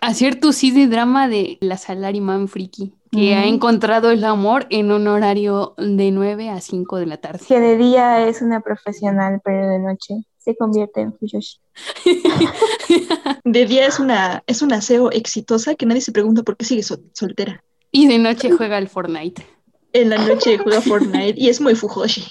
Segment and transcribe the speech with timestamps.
[0.00, 4.90] Hacer tu sí de drama de la salaryman friki, que ha encontrado el amor en
[4.92, 7.44] un horario de 9 a 5 de la tarde.
[7.46, 11.58] Que de día es una profesional, pero de noche se convierte en Fuyoshi.
[13.44, 16.82] De día es una, es una SEO exitosa que nadie se pregunta por qué sigue
[16.82, 17.62] sol- soltera.
[17.90, 19.46] Y de noche juega al Fortnite.
[19.92, 22.24] En la noche juega Fortnite y es muy Fujoshi.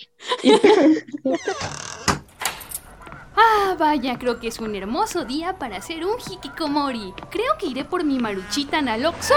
[3.35, 7.13] Ah, vaya, creo que es un hermoso día para hacer un hikikomori.
[7.29, 9.33] Creo que iré por mi maruchita Naloxo.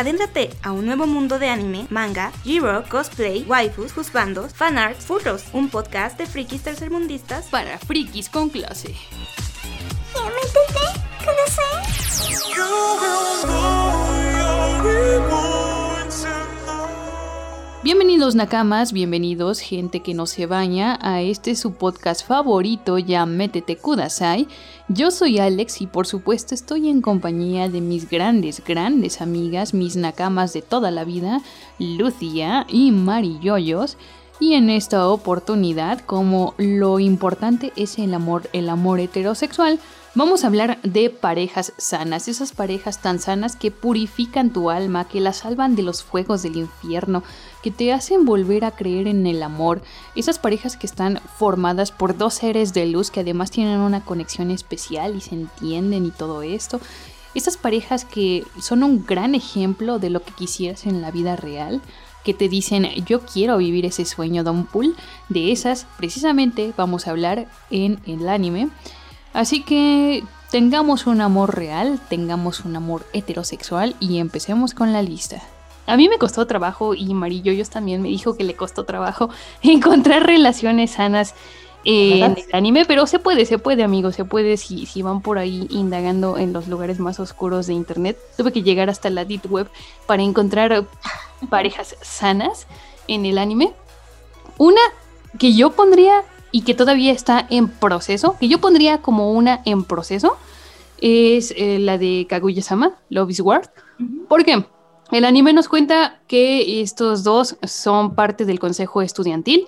[0.00, 5.68] Adéntrate a un nuevo mundo de anime, manga, G-Rock, cosplay, waifus, juzbandos, fanarts, furros, un
[5.68, 8.94] podcast de frikis tercermundistas Para frikis con clase.
[17.82, 23.76] Bienvenidos Nakamas, bienvenidos gente que no se baña a este su podcast favorito ya Métete
[23.76, 24.48] Kudasai.
[24.88, 29.96] Yo soy Alex y por supuesto estoy en compañía de mis grandes, grandes amigas, mis
[29.96, 31.40] Nakamas de toda la vida,
[31.78, 33.96] Lucia y Mari Yoyos.
[34.40, 39.78] Y en esta oportunidad, como lo importante es el amor, el amor heterosexual,
[40.14, 45.20] vamos a hablar de parejas sanas, esas parejas tan sanas que purifican tu alma, que
[45.20, 47.22] la salvan de los fuegos del infierno,
[47.62, 49.82] que te hacen volver a creer en el amor,
[50.16, 54.50] esas parejas que están formadas por dos seres de luz que además tienen una conexión
[54.50, 56.80] especial y se entienden y todo esto.
[57.32, 61.80] Esas parejas que son un gran ejemplo de lo que quisieras en la vida real,
[62.24, 64.96] que te dicen yo quiero vivir ese sueño Don Pool,
[65.28, 68.68] de esas precisamente vamos a hablar en el anime.
[69.32, 75.42] Así que tengamos un amor real, tengamos un amor heterosexual y empecemos con la lista.
[75.86, 79.30] A mí me costó trabajo y Mariyoyos también me dijo que le costó trabajo
[79.62, 81.34] encontrar relaciones sanas
[81.84, 85.38] en el anime, pero se puede, se puede, amigos, se puede si, si van por
[85.38, 88.18] ahí indagando en los lugares más oscuros de internet.
[88.36, 89.68] Tuve que llegar hasta la deep web
[90.06, 90.86] para encontrar
[91.48, 92.66] parejas sanas
[93.08, 93.72] en el anime.
[94.58, 94.80] Una
[95.38, 96.22] que yo pondría
[96.52, 100.36] y que todavía está en proceso, que yo pondría como una en proceso,
[101.00, 103.72] es eh, la de Kaguya-sama, Love is War.
[104.28, 104.64] ¿Por qué?
[105.10, 109.66] El anime nos cuenta que estos dos son parte del consejo estudiantil.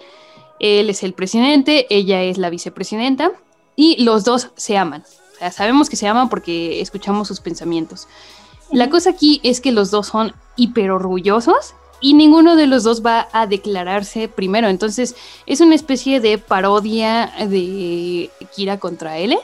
[0.60, 3.32] Él es el presidente, ella es la vicepresidenta
[3.74, 5.02] y los dos se aman.
[5.02, 8.06] O sea, sabemos que se aman porque escuchamos sus pensamientos.
[8.70, 13.02] La cosa aquí es que los dos son hiper orgullosos y ninguno de los dos
[13.04, 14.68] va a declararse primero.
[14.68, 19.38] Entonces es una especie de parodia de Kira contra L.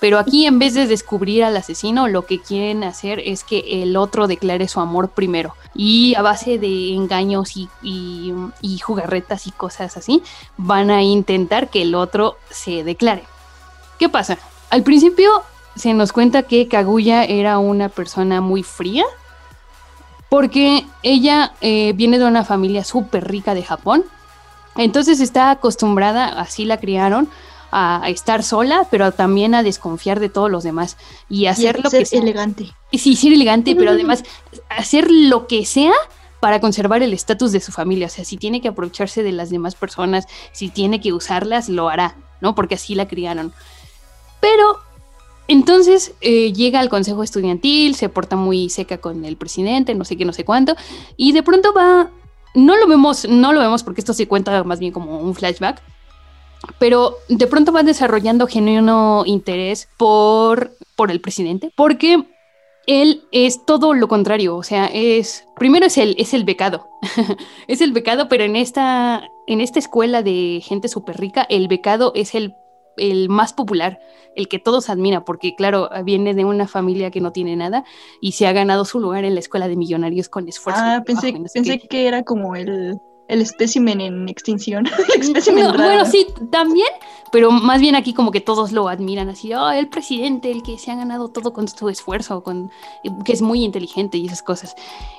[0.00, 3.98] Pero aquí en vez de descubrir al asesino, lo que quieren hacer es que el
[3.98, 5.54] otro declare su amor primero.
[5.74, 8.32] Y a base de engaños y, y-
[8.62, 10.22] y jugarretas y cosas así,
[10.56, 13.24] van a intentar que el otro se declare.
[13.98, 14.38] ¿Qué pasa?
[14.70, 15.42] Al principio
[15.76, 19.04] se nos cuenta que Kaguya era una persona muy fría,
[20.30, 24.04] porque ella eh, viene de una familia súper rica de Japón,
[24.76, 27.28] entonces está acostumbrada, así la criaron,
[27.72, 30.96] a estar sola, pero también a desconfiar de todos los demás
[31.28, 32.20] y hacer lo ser que sea.
[32.20, 32.72] elegante.
[32.92, 34.24] Sí, ser elegante, pero además
[34.68, 35.92] hacer lo que sea
[36.40, 38.06] para conservar el estatus de su familia.
[38.06, 41.88] O sea, si tiene que aprovecharse de las demás personas, si tiene que usarlas, lo
[41.88, 42.54] hará, ¿no?
[42.54, 43.52] Porque así la criaron.
[44.40, 44.78] Pero
[45.50, 50.16] entonces eh, llega al consejo estudiantil, se porta muy seca con el presidente, no sé
[50.16, 50.76] qué, no sé cuánto,
[51.16, 52.08] y de pronto va.
[52.54, 55.82] No lo vemos, no lo vemos porque esto se cuenta más bien como un flashback.
[56.78, 62.24] Pero de pronto va desarrollando genuino interés por, por el presidente, porque
[62.86, 66.86] él es todo lo contrario, o sea, es primero es el es el becado.
[67.66, 72.12] es el becado, pero en esta en esta escuela de gente súper rica, el becado
[72.14, 72.54] es el
[73.00, 74.00] el más popular,
[74.36, 77.84] el que todos admiran, porque claro, viene de una familia que no tiene nada
[78.20, 80.82] y se ha ganado su lugar en la escuela de millonarios con esfuerzo.
[80.84, 83.00] Ah, pensé, trabajo que era como el,
[83.30, 84.86] el espécimen en extinción.
[85.14, 85.84] el espécimen No, raro.
[85.84, 86.88] bueno, sí, también,
[87.32, 90.78] pero más bien aquí como que todos lo admiran así, oh, el presidente, el que
[90.78, 92.70] se ha ganado todo con su esfuerzo, con,
[93.24, 94.74] que es muy inteligente y esas cosas.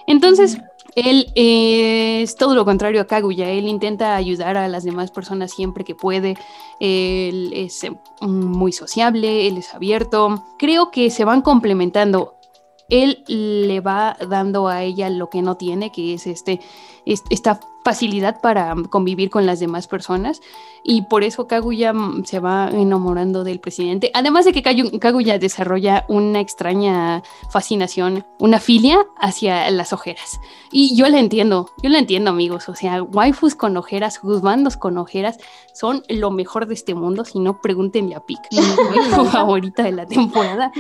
[0.08, 0.58] Entonces,
[0.96, 5.52] él eh, es todo lo contrario a Kaguya, él intenta ayudar a las demás personas
[5.52, 6.36] siempre que puede,
[6.81, 12.36] él es eh, muy sociable, él es abierto, creo que se van complementando.
[12.90, 16.60] Él le va dando a ella lo que no tiene, que es este,
[17.06, 20.42] es- esta facilidad para convivir con las demás personas
[20.83, 21.94] y por eso Kaguya
[22.24, 24.12] se va enamorando del presidente.
[24.13, 30.39] Además de que Kaguya desarrolla una extraña fascinación, una filia hacia las ojeras.
[30.72, 34.98] Y yo la entiendo, yo la entiendo amigos, o sea, waifus con ojeras, juzbandos con
[34.98, 35.38] ojeras
[35.74, 38.62] son lo mejor de este mundo, si no pregúntenle a Pic, mi
[39.31, 40.72] favorita de la temporada.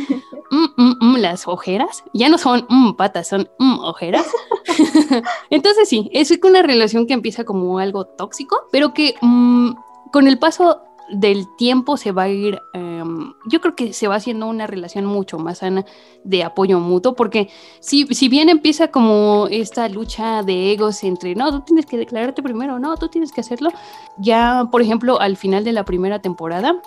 [0.49, 4.25] Mm, mm, mm, las ojeras ya no son mm, patas, son mm, ojeras.
[5.49, 9.71] Entonces sí, es una relación que empieza como algo tóxico, pero que mm,
[10.11, 14.15] con el paso del tiempo se va a ir, em, yo creo que se va
[14.15, 15.85] haciendo una relación mucho más sana
[16.23, 17.49] de apoyo mutuo, porque
[17.79, 22.41] si, si bien empieza como esta lucha de egos entre, no, tú tienes que declararte
[22.41, 23.71] primero, no, tú tienes que hacerlo,
[24.17, 26.81] ya, por ejemplo, al final de la primera temporada,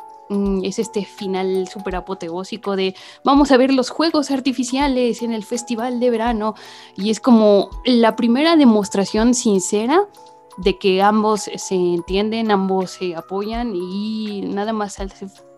[0.63, 2.95] es este final súper apoteósico de
[3.25, 6.55] vamos a ver los juegos artificiales en el festival de verano
[6.97, 10.09] y es como la primera demostración sincera
[10.57, 15.01] de que ambos se entienden, ambos se apoyan y nada más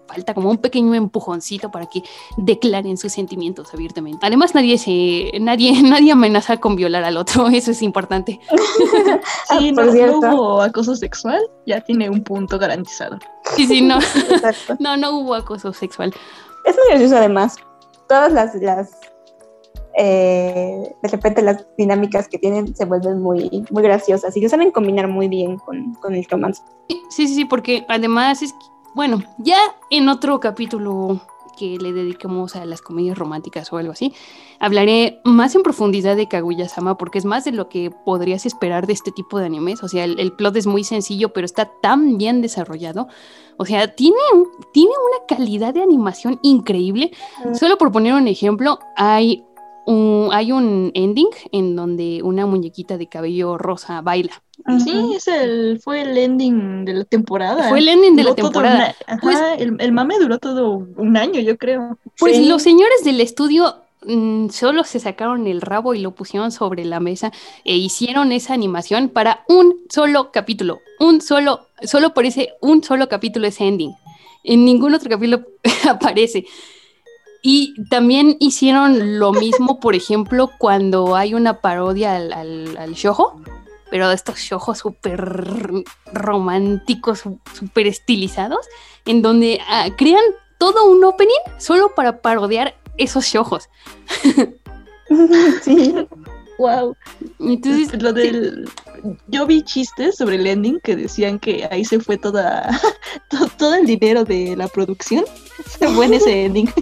[0.07, 2.03] falta como un pequeño empujoncito para que
[2.37, 4.27] declaren sus sentimientos abiertamente.
[4.27, 8.41] Además nadie se nadie nadie amenaza con violar al otro, eso es importante.
[9.59, 13.19] Sí, Ah, no, no hubo acoso sexual, ya tiene un punto garantizado.
[13.55, 14.77] Sí, sí, no, Exacto.
[14.79, 16.13] no, no hubo acoso sexual.
[16.65, 17.57] Es muy gracioso además.
[18.09, 18.91] Todas las, las
[19.99, 24.71] eh, de repente las dinámicas que tienen se vuelven muy, muy graciosas y lo saben
[24.71, 26.63] combinar muy bien con, con el romance.
[26.89, 28.59] Sí, sí, sí, porque además es, que,
[28.97, 29.59] bueno, ya
[29.91, 31.21] en otro capítulo
[31.59, 34.15] que le dediquemos a las comedias románticas o algo así,
[34.59, 38.95] hablaré más en profundidad de Kaguya-sama porque es más de lo que podrías esperar de
[38.95, 39.83] este tipo de animes.
[39.83, 43.07] O sea, el, el plot es muy sencillo, pero está tan bien desarrollado.
[43.59, 44.17] O sea, tiene,
[44.73, 47.11] tiene una calidad de animación increíble.
[47.53, 49.45] Solo por poner un ejemplo, hay
[49.87, 54.43] un, hay un ending en donde una muñequita de cabello rosa baila.
[54.83, 57.69] Sí, es el, fue el ending de la temporada.
[57.69, 58.77] Fue el ending de la Duró temporada.
[58.77, 61.99] una- ajá, Pues- el, el mame duró todo un año, yo creo.
[62.19, 62.47] Pues Sí.
[62.49, 67.01] los señores del estudio mm, solo se sacaron el rabo y lo pusieron sobre la
[67.01, 67.33] mesa
[67.65, 70.81] e hicieron esa animación para un solo capítulo.
[71.01, 73.93] Un solo, solo por ese un solo capítulo ese ending.
[74.43, 75.43] En ningún otro capítulo
[75.91, 76.45] aparece.
[77.43, 83.41] Y también hicieron lo mismo, por ejemplo, cuando hay una parodia al, al, al shoujo,
[83.91, 87.23] pero de estos shoujos súper románticos,
[87.55, 88.67] súper estilizados,
[89.05, 90.25] en donde ah, crean
[90.59, 93.69] todo un opening solo para parodiar esos shoujos.
[95.63, 95.95] sí.
[96.59, 96.97] Wow.
[97.39, 98.67] Entonces, Lo del,
[99.29, 102.81] yo vi chistes sobre el ending que decían que ahí se fue toda
[103.31, 105.25] to- todo el dinero de la producción.
[105.79, 106.73] Se fue en ese ending.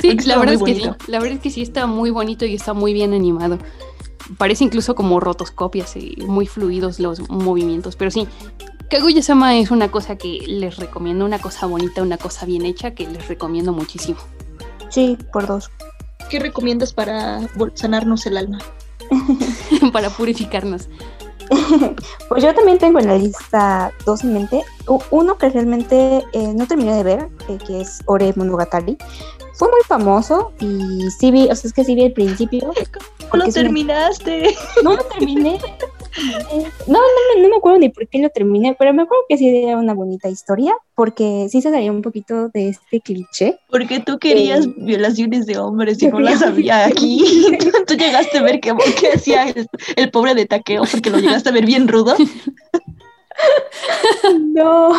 [0.00, 2.54] Sí, la verdad es que sí, la verdad es que sí está muy bonito y
[2.54, 3.58] está muy bien animado.
[4.38, 8.28] Parece incluso como rotoscopias y muy fluidos los movimientos, pero sí.
[8.90, 13.06] Kaguya-sama es una cosa que les recomiendo, una cosa bonita, una cosa bien hecha que
[13.06, 14.18] les recomiendo muchísimo.
[14.88, 15.70] Sí, por dos.
[16.28, 17.40] ¿Qué recomiendas para
[17.74, 18.58] sanarnos el alma?
[19.92, 20.88] para purificarnos.
[22.28, 24.62] Pues yo también tengo en la lista dos en mente.
[25.10, 28.96] Uno que realmente eh, no terminé de ver, eh, que es Ore Monogatari.
[29.54, 32.72] Fue muy famoso y sí vi, o sea, es que sí vi el principio.
[33.30, 34.56] ¿Cómo lo una- terminaste?
[34.82, 35.58] No lo terminé.
[36.88, 37.00] No, no,
[37.36, 39.76] me- no me acuerdo ni por qué lo terminé, pero me acuerdo que sí era
[39.76, 43.60] una bonita historia, porque sí se salía un poquito de este cliché.
[43.70, 44.74] Porque tú querías Eh.
[44.78, 47.56] violaciones de hombres y no las había aquí.
[47.86, 51.48] tú llegaste a ver qué, qué hacía el, el pobre de Takeo porque lo llegaste
[51.50, 52.16] a ver bien rudo.
[54.52, 54.92] No,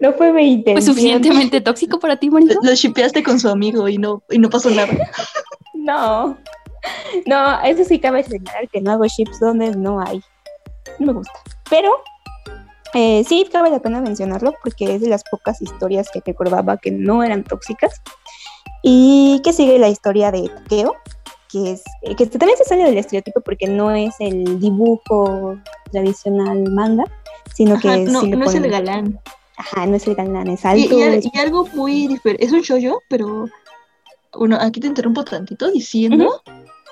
[0.00, 0.94] no fue mi ¿Fue intención.
[0.94, 2.58] suficientemente tóxico para ti, Marito?
[2.62, 4.88] Lo shipeaste con su amigo y no, y no pasó nada.
[5.74, 6.36] No,
[7.26, 10.20] no, eso sí cabe señalar que no hago chips donde no hay.
[10.98, 11.32] No me gusta.
[11.70, 11.92] Pero
[12.94, 16.90] eh, sí cabe la pena mencionarlo porque es de las pocas historias que recordaba que
[16.90, 18.00] no eran tóxicas.
[18.82, 20.94] Y que sigue la historia de Takeo,
[21.50, 25.58] que es eh, que también se sale del estereotipo porque no es el dibujo
[25.92, 27.04] tradicional manga,
[27.54, 29.20] sino que Ajá, no, sí no es el galán.
[29.56, 30.98] Ajá, no es el galán, es alto.
[30.98, 32.44] y al- es- y algo muy diferente.
[32.44, 33.48] Es un shoujo, pero
[34.34, 36.42] bueno, aquí te interrumpo tantito diciendo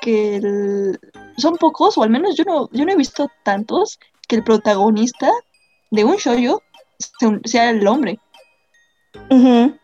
[0.01, 0.99] que el-
[1.37, 5.31] son pocos, o al menos yo no, yo no he visto tantos que el protagonista
[5.91, 6.63] de un shoujo
[6.99, 8.19] sea- sea el hombre.
[9.31, 9.75] Ujú.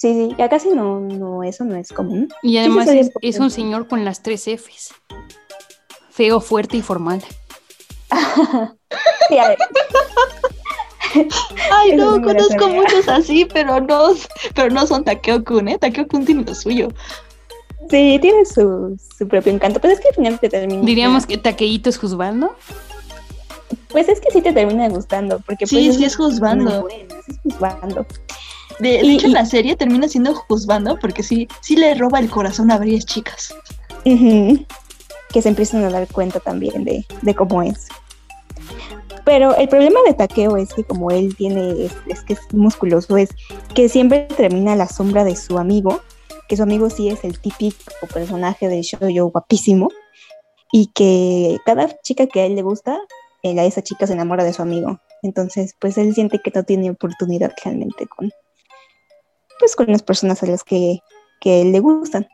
[0.00, 2.28] Sí, sí, ya casi no, no, eso no es común.
[2.42, 4.94] Y sí, además es, un poco- es un señor con las tres Fs.
[6.10, 7.22] Feo, fuerte y formal.
[9.28, 9.36] Sí,
[11.72, 14.10] Ay, Eso no, sí conozco muchos así, pero no,
[14.54, 15.78] pero no son Takeo-kun, ¿eh?
[15.78, 16.88] Takeo-kun tiene lo suyo.
[17.88, 20.82] sí, tiene su, su propio encanto, pues es que al final te termina.
[20.84, 22.54] Diríamos que Taqueíto es juzgando.
[23.88, 26.70] Pues es que sí te termina gustando, porque Sí, pues sí, es juzgando.
[26.70, 28.06] muy bueno, es juzgando.
[28.80, 32.18] De, de Y- hecho, en la serie termina siendo juzgando porque sí, sí le roba
[32.18, 33.54] el corazón a varias chicas.
[34.04, 37.88] Que se empiezan a dar cuenta también de, de cómo es.
[39.24, 43.16] Pero el problema de Takeo es que como él tiene, es, es que es musculoso,
[43.16, 43.30] es
[43.74, 46.00] que siempre termina a la sombra de su amigo,
[46.48, 49.88] que su amigo sí es el típico personaje de shoujo guapísimo,
[50.72, 52.98] y que cada chica que a él le gusta,
[53.42, 55.00] él a esa chica se enamora de su amigo.
[55.22, 58.32] Entonces, pues él siente que no tiene oportunidad realmente con,
[59.60, 60.98] pues, con las personas a las que,
[61.40, 62.26] que le gustan.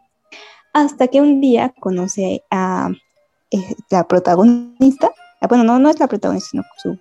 [0.73, 2.89] Hasta que un día conoce a
[3.51, 6.99] eh, la protagonista, ah, bueno, no, no es la protagonista, sino su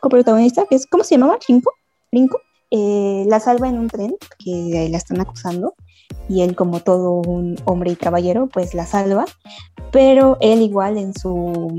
[0.00, 1.38] coprotagonista, que es, ¿cómo se llamaba?
[1.46, 1.72] Rinko,
[2.10, 2.40] Rinko,
[2.70, 5.74] eh, la salva en un tren, que la están acusando,
[6.28, 9.24] y él como todo un hombre y caballero, pues la salva,
[9.92, 11.76] pero él igual en su,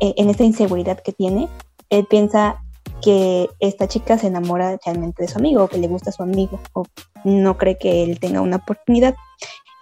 [0.00, 1.48] eh, en esta inseguridad que tiene,
[1.90, 2.62] él piensa
[3.02, 6.22] que esta chica se enamora realmente de su amigo, o que le gusta a su
[6.22, 6.84] amigo, o
[7.24, 9.14] no cree que él tenga una oportunidad.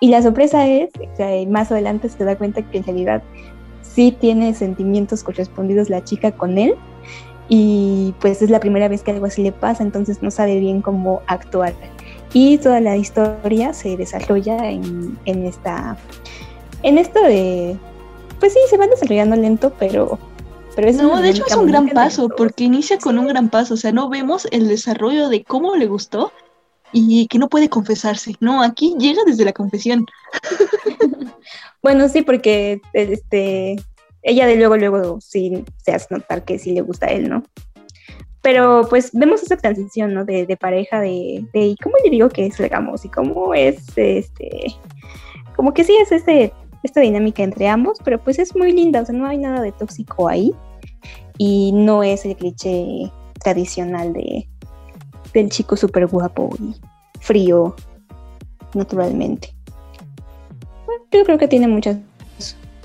[0.00, 3.22] Y la sorpresa es, sea, más adelante se da cuenta que en realidad
[3.82, 6.74] sí tiene sentimientos correspondidos la chica con él,
[7.48, 10.80] y pues es la primera vez que algo así le pasa, entonces no sabe bien
[10.80, 11.74] cómo actuar.
[12.32, 15.96] Y toda la historia se desarrolla en, en esta,
[16.84, 17.76] en esto de,
[18.38, 20.16] pues sí, se va desarrollando lento, pero,
[20.80, 23.76] pero No, de hecho es un gran paso, porque inicia con un gran paso, o
[23.76, 26.32] sea, no vemos el desarrollo de cómo le gustó
[26.92, 28.34] y que no puede confesarse.
[28.40, 30.06] No, aquí llega desde la confesión.
[31.82, 33.76] Bueno, sí, porque este,
[34.20, 37.42] ella de luego, luego sí se hace notar que sí le gusta a él, ¿no?
[38.42, 40.26] Pero pues vemos esa transición, ¿no?
[40.26, 43.06] De, de pareja, de, de ¿y ¿cómo le digo que es legamos?
[43.06, 44.66] Y cómo es, este,
[45.56, 49.06] como que sí es este, esta dinámica entre ambos, pero pues es muy linda, o
[49.06, 50.54] sea, no hay nada de tóxico ahí
[51.38, 53.10] y no es el cliché
[53.42, 54.46] tradicional de,
[55.32, 56.74] del chico súper guapo y
[57.20, 57.74] frío,
[58.74, 59.54] naturalmente.
[60.86, 61.96] Bueno, yo creo que tiene muchas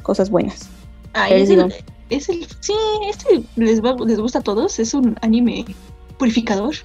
[0.03, 0.69] cosas buenas.
[1.13, 1.73] Pero es el,
[2.09, 2.73] es el, sí,
[3.09, 5.65] este les, va- les gusta a todos, es un anime
[6.17, 6.75] purificador.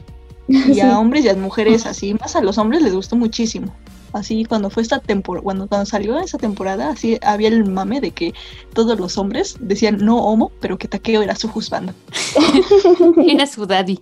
[0.48, 0.80] Y Sí.
[0.80, 3.72] a hombres y a mujeres así, más a los hombres les gustó muchísimo.
[4.12, 8.10] Así cuando fue esta temporada, cuando, cuando salió esa temporada, así había el mame de
[8.10, 8.34] que
[8.74, 11.94] todos los hombres decían no homo, pero que Takeo era su juzgando.
[13.26, 14.00] Era su daddy.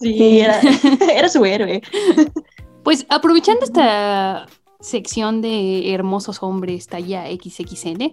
[0.00, 0.40] Sí.
[0.40, 0.60] Era,
[1.14, 1.82] era su héroe.
[2.82, 4.48] Pues aprovechando esta
[4.80, 8.12] sección de hermosos hombres talla XXL,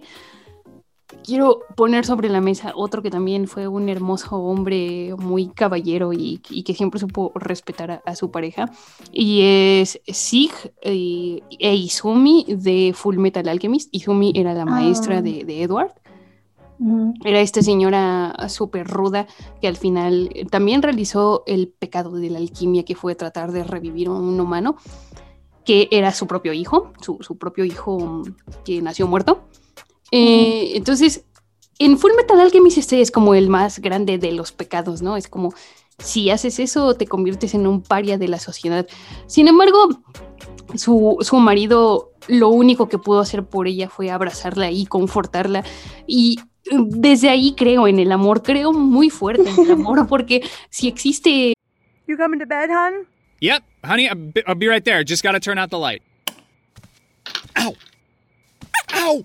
[1.24, 6.40] quiero poner sobre la mesa otro que también fue un hermoso hombre muy caballero y,
[6.50, 8.70] y que siempre supo respetar a, a su pareja.
[9.12, 10.50] Y es Sig
[10.82, 13.88] eh, e Izumi de Full Metal Alchemist.
[13.92, 15.22] Izumi era la maestra Ah.
[15.22, 15.92] de, de Edward.
[17.24, 19.26] Era esta señora súper ruda
[19.60, 24.08] que al final también realizó el pecado de la alquimia que fue tratar de revivir
[24.08, 24.76] a un humano
[25.66, 28.34] que era su propio hijo, su, su propio hijo mm,
[28.64, 29.42] que nació muerto.
[30.10, 31.24] Eh, Entonces,
[31.78, 35.16] en Full Metal Alchemist este es como el más grande de los pecados, ¿no?
[35.16, 35.54] Es como
[35.98, 38.86] si haces eso te conviertes en un paria de la sociedad.
[39.26, 39.88] Sin embargo,
[40.74, 45.64] su, su marido lo único que pudo hacer por ella fue abrazarla y confortarla
[46.06, 46.38] y
[46.70, 51.54] desde ahí creo en el amor, creo muy fuerte en el amor porque si existe
[52.06, 53.06] You coming to bed, hon?
[53.40, 55.02] Yep, honey, I'll be, I'll be right there.
[55.04, 56.02] Just gotta turn out the light.
[57.56, 57.72] Ow!
[58.94, 58.94] Ow!
[58.94, 59.24] Ow!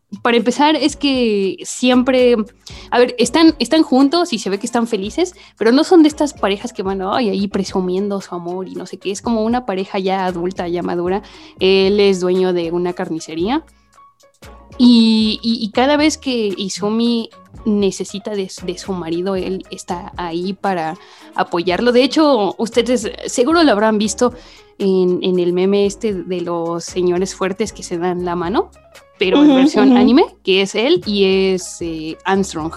[0.21, 2.35] para empezar es que siempre,
[2.89, 6.09] a ver, están, están juntos y se ve que están felices, pero no son de
[6.09, 9.43] estas parejas que van ay, ahí presumiendo su amor y no sé qué, es como
[9.43, 11.21] una pareja ya adulta, ya madura,
[11.59, 13.63] él es dueño de una carnicería
[14.77, 17.29] Y, cada vez que Izumi
[17.65, 20.97] necesita de, de su marido, él está ahí para
[21.35, 21.91] apoyarlo.
[21.91, 24.33] De hecho, ustedes seguro lo habrán visto
[24.79, 28.71] en, en el meme este de los señores fuertes que se dan la mano,
[29.21, 29.97] pero en Ujú, versión ujú.
[29.99, 32.73] anime, que es él y es eh, Armstrong,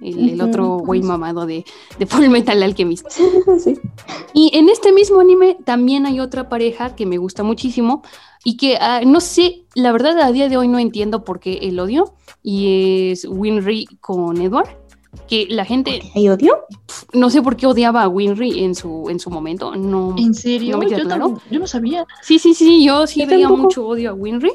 [0.00, 1.64] el, el Ujú, otro güey mamado de,
[2.00, 3.06] de Full Metal Alchemist.
[3.62, 3.78] sí.
[4.32, 8.02] Y en este mismo anime también hay otra pareja que me gusta muchísimo
[8.42, 11.58] y que ah, no sé, la verdad a día de hoy no entiendo por qué
[11.62, 14.70] el odio y es Winry con Edward,
[15.28, 16.56] que la gente ¿Hay odio?
[17.12, 20.72] no sé por qué odiaba a Winry en su en su momento, no ¿En serio?
[20.72, 21.40] ¿No me queda yo, claro?
[21.52, 22.04] yo no sabía.
[22.20, 23.62] Sí, sí, sí, yo sí Yo veía tampoco.
[23.62, 24.50] mucho odio a Winry.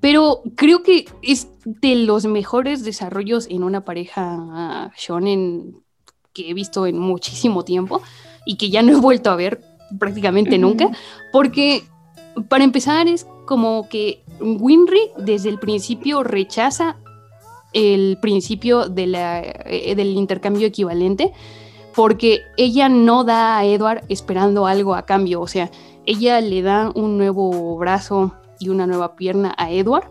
[0.00, 5.82] Pero creo que es de los mejores desarrollos en una pareja ah, shonen
[6.32, 8.02] que he visto en muchísimo tiempo
[8.46, 9.60] y que ya no he vuelto a ver
[9.98, 10.90] prácticamente nunca,
[11.32, 11.82] porque
[12.48, 16.96] para empezar es como que Winry desde el principio rechaza
[17.72, 21.32] el principio de la, eh, del intercambio equivalente
[21.94, 25.70] porque ella no da a Edward esperando algo a cambio, o sea,
[26.06, 30.10] ella le da un nuevo brazo y una nueva pierna a Edward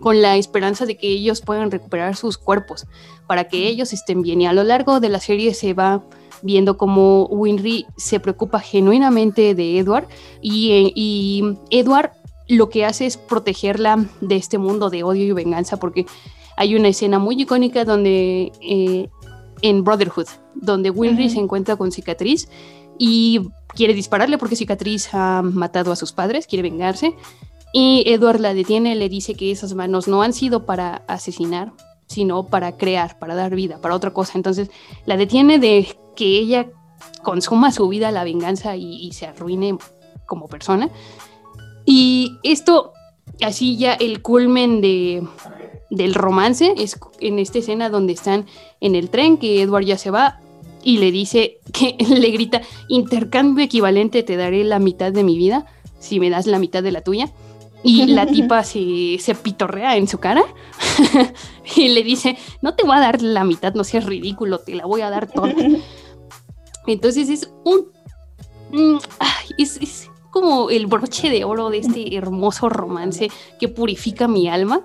[0.00, 2.86] con la esperanza de que ellos puedan recuperar sus cuerpos
[3.26, 4.40] para que ellos estén bien.
[4.42, 6.02] Y a lo largo de la serie se va
[6.42, 10.08] viendo cómo Winry se preocupa genuinamente de Edward
[10.40, 12.10] y, eh, y Edward
[12.48, 16.04] lo que hace es protegerla de este mundo de odio y venganza porque
[16.56, 19.08] hay una escena muy icónica donde eh,
[19.62, 22.48] en Brotherhood, donde Winry se encuentra con Cicatriz
[22.98, 27.14] y quiere dispararle porque Cicatriz ha matado a sus padres, quiere vengarse.
[27.72, 31.72] Y Edward la detiene, le dice que esas manos no han sido para asesinar,
[32.06, 34.32] sino para crear, para dar vida, para otra cosa.
[34.36, 34.70] Entonces
[35.06, 36.68] la detiene de que ella
[37.22, 39.78] consuma su vida la venganza y, y se arruine
[40.26, 40.90] como persona.
[41.84, 42.92] Y esto,
[43.42, 45.26] así ya el culmen de,
[45.90, 48.46] del romance, es en esta escena donde están
[48.80, 50.40] en el tren, que Edward ya se va
[50.82, 55.66] y le dice que le grita, intercambio equivalente, te daré la mitad de mi vida
[55.98, 57.30] si me das la mitad de la tuya.
[57.82, 60.42] Y la tipa se, se pitorrea en su cara
[61.76, 64.86] y le dice, no te voy a dar la mitad, no seas ridículo, te la
[64.86, 65.54] voy a dar toda.
[66.86, 67.90] Entonces es un...
[68.70, 68.98] mm,
[69.58, 74.82] es, es como el broche de oro de este hermoso romance que purifica mi alma.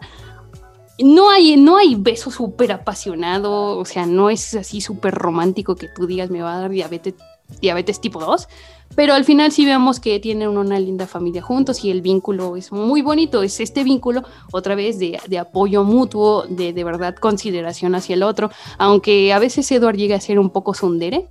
[1.00, 5.88] No hay, no hay beso súper apasionado, o sea, no es así súper romántico que
[5.88, 7.14] tú digas me va a dar diabetes,
[7.62, 8.48] diabetes tipo 2,
[8.96, 12.72] pero al final sí vemos que tienen una linda familia juntos y el vínculo es
[12.72, 17.96] muy bonito, es este vínculo otra vez de, de apoyo mutuo, de, de verdad consideración
[17.96, 21.28] hacia el otro, aunque a veces Edward llega a ser un poco sundere,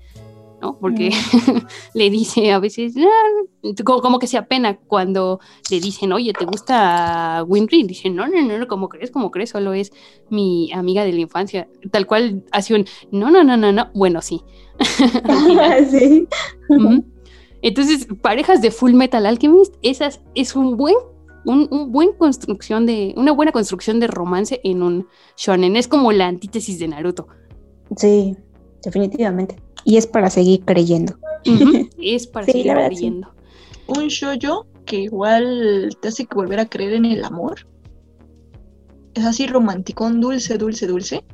[0.60, 0.78] ¿no?
[0.78, 1.10] Porque
[1.94, 5.40] le dice a veces, "Ah", como, como que se apena cuando
[5.70, 7.84] le dicen, oye, ¿te gusta Winry?
[7.84, 9.10] Dice, no, no, no, no, ¿cómo crees?
[9.10, 9.50] ¿Cómo crees?
[9.50, 9.92] Solo es
[10.30, 11.68] mi amiga de la infancia.
[11.90, 14.42] Tal cual hace un, no, no, no, no, no, bueno, sí.
[15.90, 16.28] Sí.
[17.62, 20.94] Entonces, parejas de Full Metal Alchemist, esas es un buen,
[21.44, 25.76] un, un buen construcción de, una buena construcción de romance en un shonen.
[25.76, 27.26] Es como la antítesis de Naruto.
[27.96, 28.36] Sí,
[28.82, 29.56] definitivamente.
[29.86, 31.16] Y es para seguir creyendo.
[31.98, 32.84] Es para Sí, seguir sí.
[32.86, 33.32] creyendo.
[33.86, 37.66] Un shoyo que igual te hace que volver a creer en el amor.
[39.14, 41.24] Es así romanticón, dulce, dulce, dulce.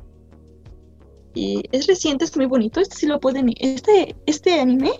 [1.33, 2.79] Y es reciente, es muy bonito.
[2.79, 3.51] Este sí lo pueden.
[3.59, 4.91] Este, este anime,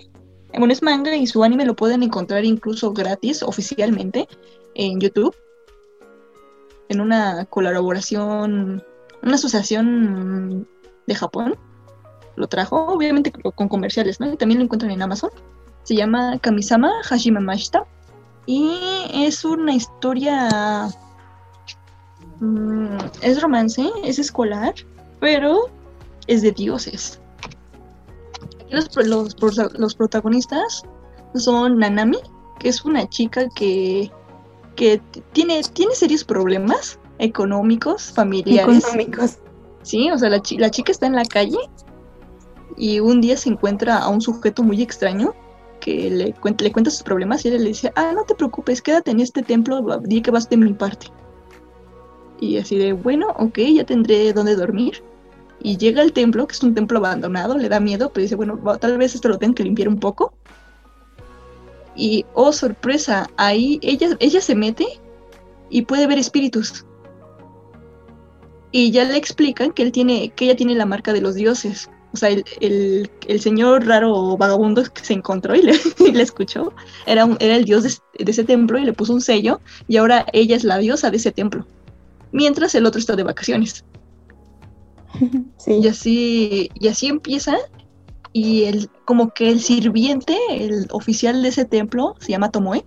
[0.58, 4.26] bueno, es manga y su anime lo pueden encontrar incluso gratis oficialmente
[4.74, 5.34] en YouTube.
[6.88, 8.82] En una colaboración,
[9.22, 10.66] una asociación
[11.06, 11.54] de Japón.
[12.36, 14.32] Lo trajo, obviamente con comerciales, ¿no?
[14.32, 15.30] Y también lo encuentran en Amazon.
[15.84, 17.84] Se llama Kamisama Hajime Mashita.
[18.46, 18.78] Y
[19.14, 20.88] es una historia.
[22.40, 24.74] mm, es romance, es escolar,
[25.20, 25.70] pero
[26.26, 27.20] es de dioses.
[28.60, 29.36] Aquí los, los,
[29.78, 30.82] los protagonistas
[31.34, 32.18] son Nanami,
[32.58, 34.10] que es una chica que,
[34.76, 35.00] que
[35.32, 38.84] tiene, tiene serios problemas económicos, familiares.
[38.84, 39.38] Económicos.
[39.82, 41.58] Sí, o sea, la, la chica está en la calle
[42.76, 45.34] y un día se encuentra a un sujeto muy extraño
[45.80, 49.10] que le, le cuenta sus problemas y él le dice, ah, no te preocupes, quédate
[49.10, 51.08] en este templo, di que vas de mi parte.
[52.40, 55.02] Y así de, bueno, ok, ya tendré donde dormir.
[55.62, 58.58] Y llega al templo, que es un templo abandonado, le da miedo, pero dice, bueno,
[58.78, 60.34] tal vez esto lo tengo que limpiar un poco.
[61.96, 64.86] Y, oh, sorpresa, ahí ella, ella se mete
[65.70, 66.84] y puede ver espíritus.
[68.72, 71.88] Y ya le explican que él tiene, que ella tiene la marca de los dioses.
[72.14, 76.22] O sea, el, el- el señor raro vagabundo que se encontró y le, y le
[76.22, 76.72] escuchó,
[77.06, 79.96] era, un- era el dios de, de ese templo y le puso un sello, y
[79.98, 81.66] ahora ella es la diosa de ese templo.
[82.32, 83.84] mientras el otro está de vacaciones.
[85.66, 87.56] Y así, y así empieza.
[88.32, 92.84] Y el, como que el sirviente, el oficial de ese templo, se llama Tomoe,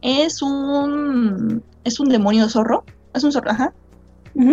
[0.00, 2.84] es un es un demonio zorro.
[3.14, 3.74] Es un zorro, ajá.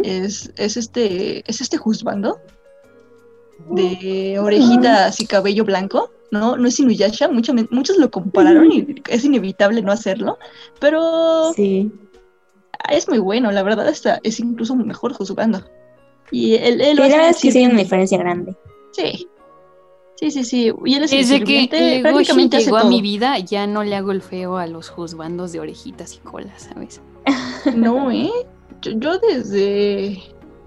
[0.04, 1.44] es, es este.
[1.50, 2.40] Es este juzgando.
[3.70, 6.12] De orejitas y cabello blanco.
[6.32, 7.28] No, no es Inuyasha.
[7.30, 10.38] Mucho, muchos lo compararon y es inevitable no hacerlo.
[10.80, 11.54] Pero.
[11.56, 11.92] Sí.
[12.90, 15.64] Es muy bueno, la verdad, está, es incluso mejor juzgando.
[16.32, 18.56] Y él, él la verdad es que sí hay una diferencia grande.
[18.92, 19.28] Sí.
[20.16, 20.72] Sí, sí, sí.
[20.86, 23.96] Y él es Desde que Legoshi prácticamente hace llegó a mi vida, ya no le
[23.96, 27.02] hago el feo a los juzbandos de orejitas y colas, ¿sabes?
[27.76, 28.32] No, ¿eh?
[28.82, 30.22] Yo, yo desde.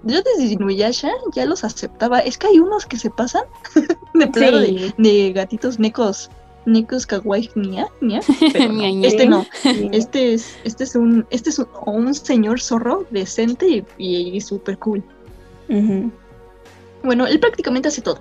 [0.07, 2.19] Yo desde Inuyasha ya los aceptaba.
[2.19, 3.43] Es que hay unos que se pasan
[4.13, 4.93] de plano Sí.
[4.97, 6.29] de, de gatitos necos.
[6.65, 8.19] Necos kawaii nia, nia,
[8.53, 8.83] pero no.
[9.05, 9.45] Este no.
[9.93, 14.77] Este es, este es un, este es un, un señor zorro decente y, y súper
[14.79, 15.01] cool.
[17.03, 18.19] Bueno, él prácticamente hace todo,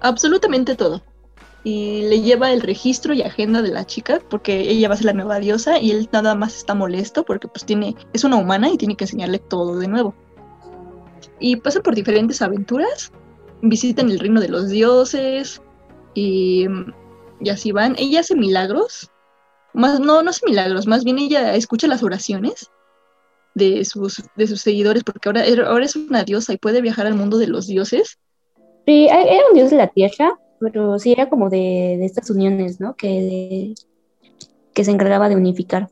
[0.00, 1.02] absolutamente todo.
[1.64, 5.06] Y le lleva el registro y agenda de la chica porque ella va a ser
[5.06, 8.70] la nueva diosa y él nada más está molesto porque pues tiene, es una humana
[8.70, 10.14] y tiene que enseñarle todo de nuevo.
[11.40, 13.12] Y pasan por diferentes aventuras,
[13.62, 15.62] visitan el reino de los dioses
[16.14, 16.66] y,
[17.40, 17.94] y así van.
[17.98, 19.10] Ella hace milagros,
[19.72, 22.70] más, no, no hace milagros, más bien ella escucha las oraciones
[23.54, 27.14] de sus, de sus seguidores porque ahora, ahora es una diosa y puede viajar al
[27.14, 28.18] mundo de los dioses.
[28.86, 32.80] Sí, era un dios de la tierra, pero sí era como de, de estas uniones,
[32.80, 32.94] ¿no?
[32.96, 33.74] Que,
[34.72, 35.90] que se encargaba de unificar.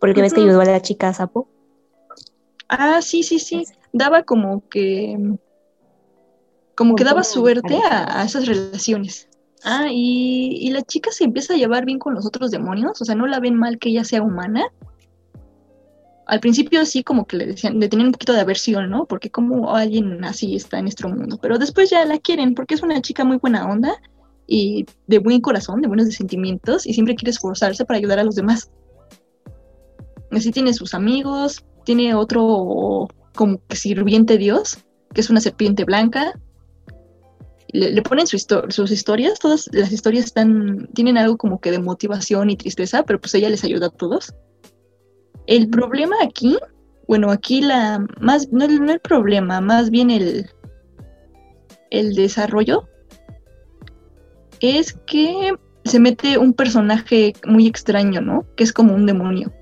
[0.00, 1.48] Porque ves que ayudó a la chica Sapo.
[2.68, 3.64] Ah, sí, sí, sí.
[3.92, 5.18] Daba como que.
[6.74, 9.28] Como que daba suerte a, a esas relaciones.
[9.64, 13.00] Ah, y, y la chica se empieza a llevar bien con los otros demonios.
[13.00, 14.64] O sea, no la ven mal que ella sea humana.
[16.26, 19.06] Al principio sí como que le decían, le tenían un poquito de aversión, ¿no?
[19.06, 21.38] Porque como alguien así está en nuestro mundo.
[21.40, 23.94] Pero después ya la quieren porque es una chica muy buena onda
[24.46, 28.34] y de buen corazón, de buenos sentimientos y siempre quiere esforzarse para ayudar a los
[28.34, 28.70] demás.
[30.30, 34.78] Así tiene sus amigos, tiene otro como que sirviente dios,
[35.14, 36.38] que es una serpiente blanca.
[37.68, 41.70] Le, le ponen su histo- sus historias, todas las historias están, tienen algo como que
[41.70, 44.34] de motivación y tristeza, pero pues ella les ayuda a todos.
[45.46, 46.58] El problema aquí,
[47.08, 50.50] bueno, aquí la, más, no, el- no el problema, más bien el,
[51.90, 52.88] el desarrollo,
[54.60, 55.52] es que
[55.84, 58.46] se mete un personaje muy extraño, ¿no?
[58.56, 59.52] Que es como un demonio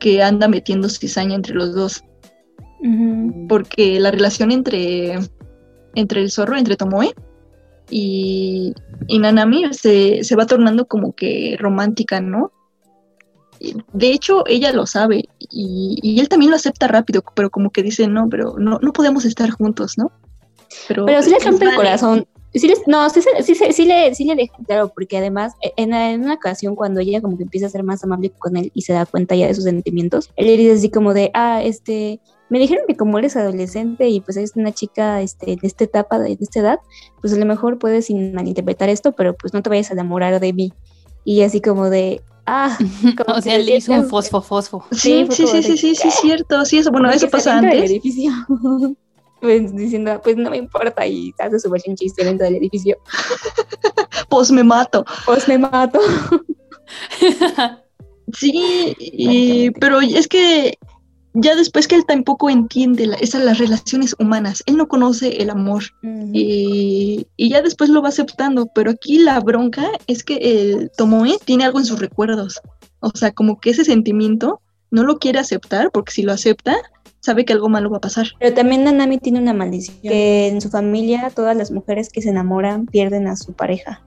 [0.00, 2.02] que anda metiendo cizaña entre los dos.
[3.48, 5.18] Porque la relación entre,
[5.94, 7.14] entre el zorro, entre Tomoe
[7.90, 8.74] y,
[9.06, 12.52] y Nanami se, se va tornando como que romántica, ¿no?
[13.92, 17.82] De hecho, ella lo sabe y, y él también lo acepta rápido, pero como que
[17.82, 20.12] dice, no, pero no, no podemos estar juntos, ¿no?
[20.88, 22.26] Pero, Pero sí le rompe el corazón.
[22.54, 25.92] Sí les- no, sí, sí, sí le, sí le deja claro, porque además, e, en,
[25.94, 28.82] en una ocasión, cuando ella como que empieza a ser más amable con él y
[28.82, 32.20] se da cuenta ya de sus sentimientos, él le dice así como de, ah, este,
[32.48, 36.18] me dijeron que como eres adolescente y pues eres una chica este, de esta etapa,
[36.18, 36.78] de, de esta edad,
[37.20, 40.52] pues a lo mejor puedes malinterpretar esto, pero pues no te vayas a enamorar de
[40.52, 40.72] mí.
[41.24, 42.78] Y así como de, ah,
[43.26, 44.84] como o sea, le hizo un fosfo fosfo.
[44.92, 46.64] Sí, sí, sí, sí, sí, sí, es cierto.
[46.64, 47.90] Sí, eso, bueno, eso pasa del antes.
[47.90, 48.30] edificio.
[49.38, 52.96] Pues diciendo, pues no me importa, y hace su versión chiste dentro del edificio.
[54.30, 55.04] Pues me mato.
[55.26, 56.00] Pues me mato.
[58.32, 60.78] Sí, y- pero es que
[61.38, 65.50] ya después que él tampoco entiende la- esas las relaciones humanas, él no conoce el
[65.50, 65.84] amor
[66.32, 71.38] y, y ya después lo va aceptando, pero aquí la bronca es que el Tomoe
[71.44, 72.60] tiene algo en sus recuerdos,
[73.00, 76.76] o sea, como que ese sentimiento no lo quiere aceptar porque si lo acepta,
[77.20, 78.28] sabe que algo malo va a pasar.
[78.38, 82.30] Pero también Nanami tiene una maldición, que en su familia todas las mujeres que se
[82.30, 84.02] enamoran pierden a su pareja.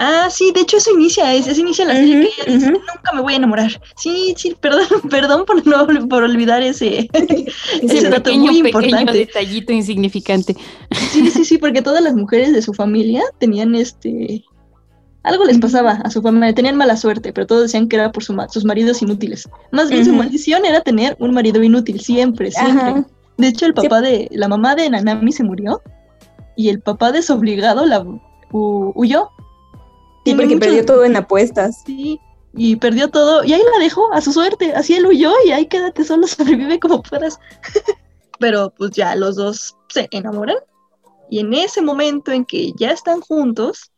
[0.00, 3.12] Ah, sí, de hecho eso inicia, es- eso inicia la serie que ella dice, nunca
[3.14, 3.80] me voy a enamorar.
[3.96, 7.46] Sí, sí, perdón, perdón por no por olvidar ese, ese
[7.82, 9.12] Ese dato pequeño, muy pequeño importante.
[9.18, 10.56] detallito insignificante.
[11.10, 14.44] Sí, sí, sí, porque todas las mujeres de su familia tenían este
[15.24, 18.22] algo les pasaba a su familia, tenían mala suerte, pero todos decían que era por
[18.24, 19.48] su ma- sus maridos inútiles.
[19.72, 22.82] Más bien su maldición era tener un marido inútil, siempre, siempre.
[22.82, 23.06] Ajá.
[23.36, 25.82] De hecho, el papá de, la mamá de Nanami se murió
[26.56, 29.28] y el papá desobligado la hu- huyó.
[30.30, 31.82] Sí, Tiene porque mucho- perdió todo en apuestas.
[31.84, 32.20] Sí,
[32.54, 35.66] y perdió todo, y ahí la dejó a su suerte, así él huyó y ahí
[35.66, 37.38] quédate solo, sobrevive como puedas.
[38.38, 40.56] Pero pues ya los dos se enamoran
[41.30, 43.90] y en ese momento en que ya están juntos,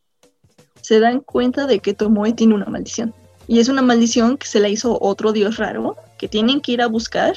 [0.82, 3.14] se dan cuenta de que Tomoe tiene una maldición.
[3.46, 6.82] Y es una maldición que se la hizo otro dios raro, que tienen que ir
[6.82, 7.34] a buscar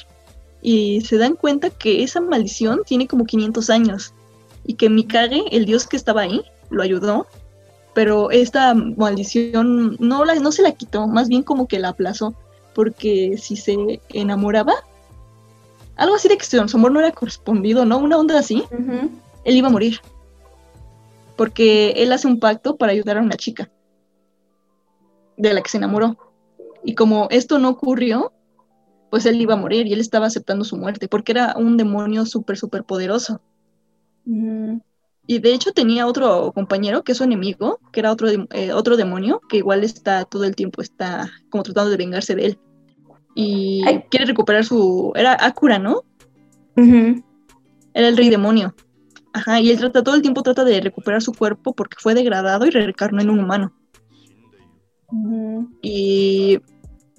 [0.62, 4.14] y se dan cuenta que esa maldición tiene como 500 años
[4.66, 7.28] y que Mikage, el dios que estaba ahí, lo ayudó,
[7.94, 12.34] pero esta maldición no, la, no se la quitó, más bien como que la aplazó,
[12.74, 14.74] porque si se enamoraba,
[15.96, 18.00] algo así de que su amor no era correspondido, ¿no?
[18.00, 18.64] Una onda así,
[19.44, 20.00] él iba a morir,
[21.36, 23.70] porque él hace un pacto para ayudar a una chica
[25.38, 26.18] de la que se enamoró.
[26.84, 28.34] Y como esto no ocurrió,
[29.10, 32.26] pues él iba a morir y él estaba aceptando su muerte, porque era un demonio
[32.26, 33.40] súper, súper poderoso.
[35.26, 38.98] Y de hecho tenía otro compañero que es su enemigo, que era otro, eh, otro
[38.98, 42.60] demonio, que igual está todo el tiempo, está como tratando de vengarse de él.
[43.36, 45.12] Y quiere recuperar su...
[45.16, 46.04] Era Akura, ¿no?
[47.94, 48.76] Era el rey demonio.
[49.32, 52.66] Ajá, y él trata, todo el tiempo trata de recuperar su cuerpo porque fue degradado
[52.66, 53.74] y reencarnó en un humano.
[55.82, 56.60] Y,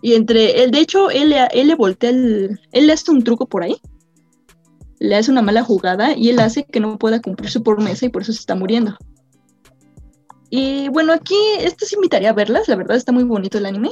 [0.02, 2.60] y entre él, de hecho, él, él le voltea el.
[2.72, 3.76] Él le hace un truco por ahí.
[5.04, 8.08] Le hace una mala jugada y él hace que no pueda cumplir su promesa y
[8.08, 8.96] por eso se está muriendo.
[10.48, 13.90] Y bueno, aquí esto sí invitaría a verlas, la verdad está muy bonito el anime.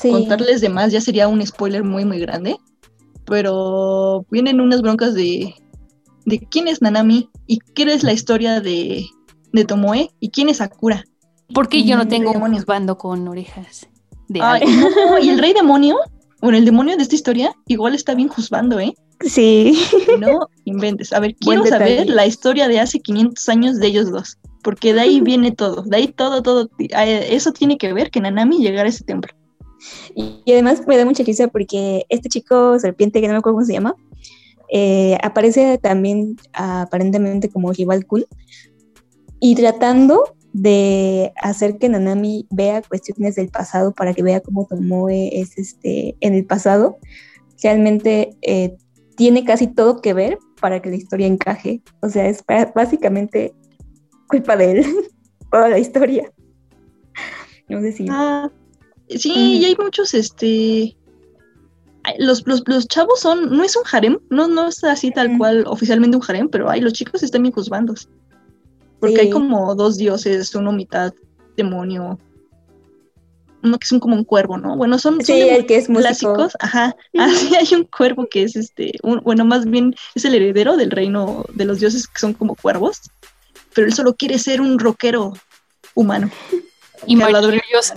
[0.00, 2.56] Contarles de más ya sería un spoiler muy, muy grande.
[3.26, 5.54] Pero vienen unas broncas de,
[6.24, 9.04] de quién es Nanami y qué es la historia de,
[9.52, 11.04] de Tomoe y quién es Sakura.
[11.52, 13.88] Porque yo no tengo un bando con orejas
[14.28, 14.40] de
[15.22, 15.98] y el rey demonio,
[16.40, 18.94] bueno, el demonio de esta historia, igual está bien juzgando, ¿eh?
[19.20, 19.78] Sí.
[20.18, 21.12] No inventes.
[21.12, 24.38] A ver, quiero saber la historia de hace 500 años de ellos dos.
[24.62, 25.82] Porque de ahí viene todo.
[25.82, 26.70] De ahí todo, todo.
[26.78, 29.32] Eso tiene que ver que Nanami llegara a ese templo.
[30.14, 33.66] Y, además me da mucha risa porque este chico serpiente, que no me acuerdo cómo
[33.66, 33.94] se llama,
[34.72, 38.26] eh, aparece también aparentemente como rival cool.
[39.40, 45.30] Y tratando de hacer que Nanami vea cuestiones del pasado para que vea cómo Tomoe
[45.32, 46.98] es este, en el pasado,
[47.62, 48.76] realmente eh,
[49.18, 51.82] tiene casi todo que ver para que la historia encaje.
[52.00, 52.42] O sea, es
[52.74, 53.52] básicamente
[54.28, 54.86] culpa de él,
[55.50, 56.32] toda la historia.
[57.68, 58.06] No sé si...
[58.08, 58.50] Ah,
[59.08, 60.96] sí, y hay muchos, este...
[62.18, 66.16] Los, los, chavos son, no es un harem, no, no es así tal cual oficialmente
[66.16, 68.08] un harem, pero hay los chicos están bien juzgandos.
[68.98, 71.12] Porque hay como dos dioses, uno mitad
[71.56, 72.18] demonio,
[73.68, 74.76] uno que es un, como un cuervo, ¿no?
[74.76, 76.96] Bueno, son, sí, el que es clásicos, ajá.
[77.18, 81.44] Así hay un cuervo que es este, bueno, más bien es el heredero del reino
[81.54, 83.00] de los dioses que son como cuervos,
[83.74, 85.34] pero él solo quiere ser un rockero
[85.94, 86.30] humano.
[87.06, 87.92] Y ellos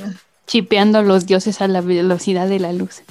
[0.46, 3.02] chipeando a los dioses a la velocidad de la luz.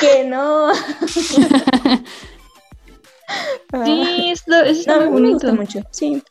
[0.00, 0.72] Que no.
[3.84, 5.54] sí, es, está muy bonito.
[5.54, 6.22] mucho, sí.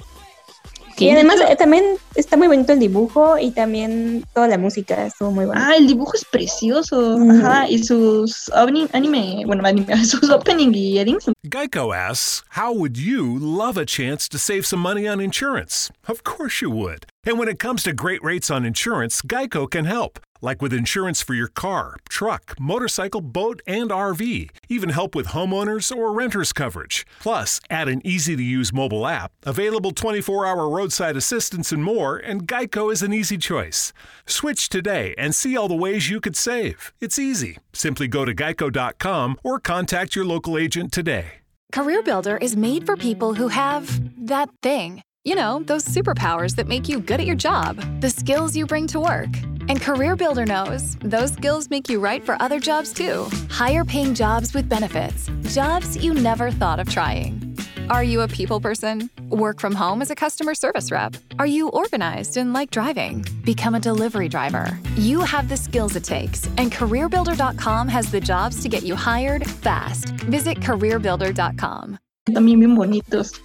[1.06, 1.84] Y además eh, también
[2.16, 5.70] está muy bonito el dibujo y también toda la música estuvo muy buena.
[5.70, 7.18] Ah, el dibujo es precioso.
[7.32, 11.26] Ajá, y sus anime, bueno, anime, sus opening y endings.
[11.44, 15.92] Geico asks, how would you love a chance to save some money on insurance?
[16.08, 17.06] Of course you would.
[17.26, 20.20] And when it comes to great rates on insurance, Geico can help.
[20.42, 24.50] Like with insurance for your car, truck, motorcycle, boat, and RV.
[24.70, 27.06] Even help with homeowners or renters coverage.
[27.20, 32.18] Plus, add an easy to use mobile app, available 24 hour roadside assistance, and more,
[32.18, 33.94] and Geico is an easy choice.
[34.26, 36.94] Switch today and see all the ways you could save.
[37.02, 37.58] It's easy.
[37.74, 41.40] Simply go to geico.com or contact your local agent today.
[41.74, 45.02] CareerBuilder is made for people who have that thing.
[45.24, 48.88] You know, those superpowers that make you good at your job, the skills you bring
[48.88, 49.30] to work.
[49.70, 53.30] And CareerBuilder knows those skills make you right for other jobs too.
[53.50, 57.58] Higher paying jobs with benefits, jobs you never thought of trying.
[57.90, 59.10] Are you a people person?
[59.30, 61.16] Work from home as a customer service rep?
[61.40, 63.24] Are you organized and like driving?
[63.44, 64.78] Become a delivery driver.
[64.96, 69.50] You have the skills it takes, and CareerBuilder.com has the jobs to get you hired
[69.50, 70.10] fast.
[70.30, 71.98] Visit CareerBuilder.com.
[72.26, 73.40] También bien bonitos.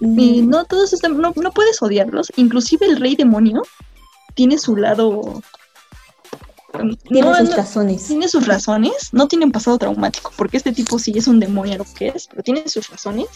[0.00, 2.32] Y no todos están, no, no puedes odiarlos.
[2.36, 3.62] Inclusive el rey demonio
[4.34, 5.40] tiene su lado
[7.08, 8.06] tiene sus razones.
[8.06, 11.78] Tiene sus razones, no tiene un pasado traumático, porque este tipo sí es un demonio
[11.78, 13.26] lo que es, pero tiene sus razones.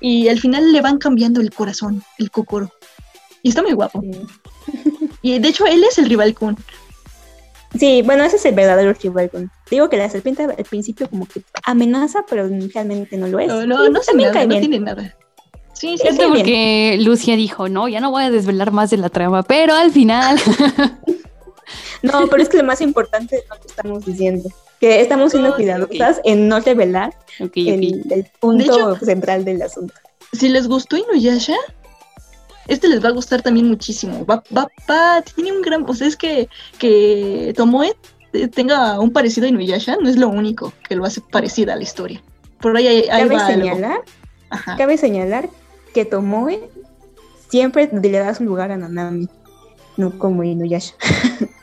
[0.00, 2.70] Y al final le van cambiando el corazón, el cocoro.
[3.42, 4.02] Y está muy guapo.
[5.22, 6.56] y de hecho él es el rival Kun.
[7.78, 9.50] Sí, bueno, ese es el verdadero rival Kun.
[9.70, 13.48] Digo que la serpiente al principio como que amenaza, pero realmente no lo es.
[13.48, 15.14] No, no, no, nada, no tiene nada.
[15.74, 19.10] Sí, sí, es porque Lucia dijo, no, ya no voy a desvelar más de la
[19.10, 20.36] trama, pero al final
[22.02, 24.48] No, pero es que lo más importante es lo que estamos diciendo.
[24.80, 29.94] Que estamos siendo cuidadosas en no revelar El, punto central del asunto.
[30.32, 31.56] Si les gustó Inuyasha,
[32.68, 34.24] este les va a gustar también muchísimo.
[34.26, 35.84] Va, va, va, tiene un gran.
[35.88, 37.96] O sea, es que, que Tomoe
[38.54, 41.82] tenga un parecido a Inuyasha no es lo único que lo hace parecida a la
[41.82, 42.22] historia.
[42.60, 44.00] Por ahí, ahí Cabe va señalar,
[44.76, 45.48] cabe señalar
[45.94, 46.70] que Tomoe
[47.48, 49.28] siempre le da su lugar a Nanami,
[49.98, 50.94] no como Inuyasha.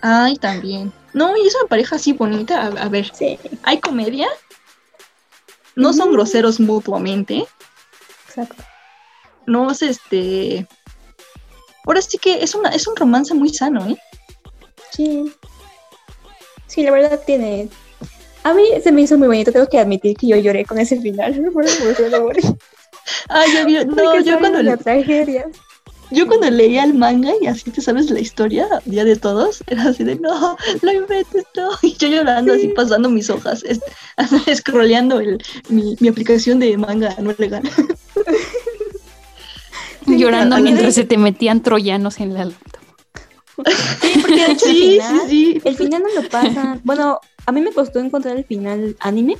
[0.01, 0.93] Ay, también.
[1.13, 2.61] No, y es una pareja así bonita.
[2.61, 4.27] A, a ver, Sí, hay comedia.
[5.75, 6.17] No son Ujú.
[6.17, 7.45] groseros mutuamente.
[8.27, 8.63] exacto.
[9.47, 10.67] No es este.
[11.85, 13.97] Ahora sí que es una, es un romance muy sano, ¿eh?
[14.91, 15.33] Sí.
[16.67, 17.69] Sí, la verdad tiene.
[18.43, 20.99] A mí se me hizo muy bonito, tengo que admitir que yo lloré con ese
[20.99, 21.33] final.
[23.29, 25.47] Ay, yo, vi- no, yo cuando, la tragedia.
[26.11, 29.83] Yo cuando leía el manga y así te sabes la historia, Día de Todos, era
[29.89, 31.69] así de no, lo inventes, no.
[31.81, 33.79] Y yo llorando así pasando mis hojas, es,
[34.57, 37.63] scrolleando el, mi, mi aplicación de manga no legal.
[40.07, 42.81] Llorando mientras se te metían troyanos en la laptop.
[44.01, 45.61] Sí, porque de hecho Sí, el, final, sí, sí.
[45.63, 46.81] el final no lo pasan.
[46.83, 49.37] Bueno, a mí me costó encontrar el final anime.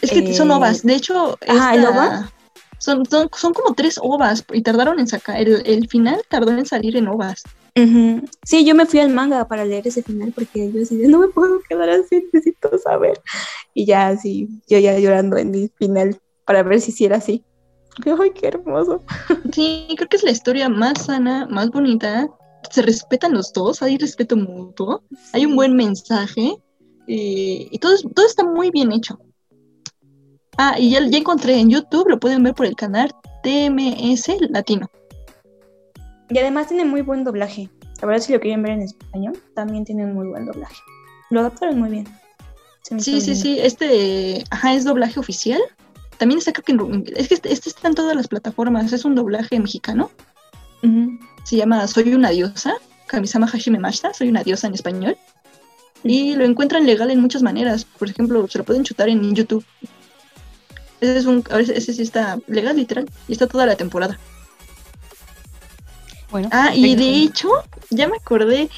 [0.00, 2.32] Es que son ovas, de hecho, ¿el esta- OVA?
[2.78, 6.66] Son, son, son como tres ovas y tardaron en sacar, el, el final tardó en
[6.66, 7.42] salir en ovas.
[7.76, 8.22] Ujú.
[8.44, 11.20] Sí, yo me fui al manga para leer ese final porque yo así de, no
[11.20, 13.20] me puedo quedar así, necesito saber.
[13.74, 17.44] Y ya así, yo ya llorando en mi final para ver si hiciera así.
[18.04, 19.04] Ay, qué hermoso.
[19.52, 22.28] Sí, creo que es la historia más sana, más bonita.
[22.70, 26.56] Se respetan los dos, hay respeto mutuo, hay un buen mensaje
[27.06, 29.18] eh, y todo, todo está muy bien hecho.
[30.58, 34.90] Ah, y ya, ya encontré en YouTube, lo pueden ver por el canal TMS Latino.
[36.30, 37.70] Y además tiene muy buen doblaje.
[38.00, 40.76] La verdad, si lo quieren ver en español, también tiene un muy buen doblaje.
[41.30, 42.08] Lo adaptaron muy bien.
[42.82, 45.60] Sí, sí, sí, este, ajá, es doblaje oficial.
[46.16, 49.04] También está, creo que en, es que este, este está en todas las plataformas, es
[49.04, 50.10] un doblaje mexicano.
[51.44, 52.74] Se llama Soy una diosa,
[53.06, 55.16] Kamisama Hashime Mashita, Soy una diosa en español.
[56.04, 57.84] Y lo encuentran legal en muchas maneras.
[57.84, 59.64] Por ejemplo, se lo pueden chutar en YouTube.
[61.00, 63.08] Ese es un, ese sí está legal, literal.
[63.28, 64.18] Y está toda la temporada.
[66.30, 67.48] Bueno, Ah, y de hecho,
[67.90, 68.68] ya me acordé,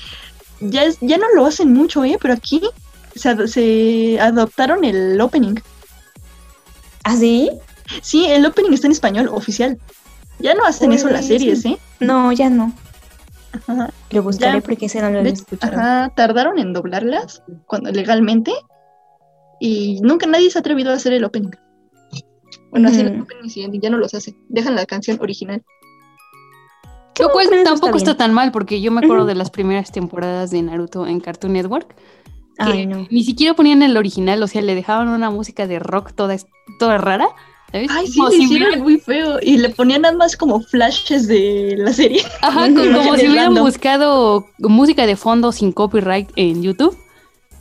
[0.61, 2.17] ya, es, ya no lo hacen mucho, ¿eh?
[2.21, 2.63] Pero aquí
[3.17, 5.57] se, se adoptaron el opening.
[7.03, 7.51] ¿Ah, sí?
[8.03, 9.79] Sí, el opening está en español oficial.
[10.39, 11.73] Ya no hacen eso las series, sí.
[11.73, 11.79] ¿eh?
[11.99, 12.73] No, ya no.
[13.53, 13.91] Ajá.
[14.11, 14.61] Lo buscaré Ya.
[14.61, 15.77] porque ese no lo he escuchado.
[15.77, 18.53] ajá, tardaron en doblarlas cuando legalmente
[19.59, 21.51] y nunca nadie se ha atrevido a hacer el opening.
[22.71, 23.23] Bueno, hacer el Ujú.
[23.25, 24.35] opening sí, ya no los hace.
[24.49, 25.63] Dejan la canción original.
[27.19, 29.93] Lo cual pero eso tampoco está tan mal, porque yo me acuerdo de las primeras
[29.93, 31.95] temporadas de Naruto en Cartoon Network.
[32.57, 33.07] Que Ay, no.
[33.11, 36.37] ni siquiera ponían el original, o sea, le dejaban una música de rock toda,
[36.79, 37.29] toda rara.
[37.73, 37.89] ¿sabes?
[37.91, 39.39] Ay, sí, Como le si hicieron hubieran- muy feo.
[39.43, 42.23] Y le ponían nada más como flashes de la serie.
[42.43, 42.83] Ajá, como,
[43.17, 43.65] si hubieran random.
[43.65, 46.97] buscado música de fondo sin copyright en YouTube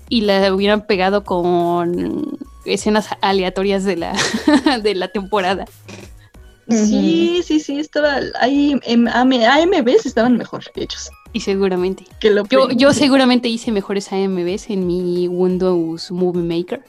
[0.09, 4.13] y la hubieran pegado con escenas aleatorias de la,
[4.83, 5.65] de la temporada.
[6.69, 12.05] Sí, sí, sí, estaba ahí, em, AM AMVs estaban mejor hechos Y seguramente.
[12.19, 16.83] que lo Yo, yo seguramente hice mejores AMVs en mi Windows Movie Maker.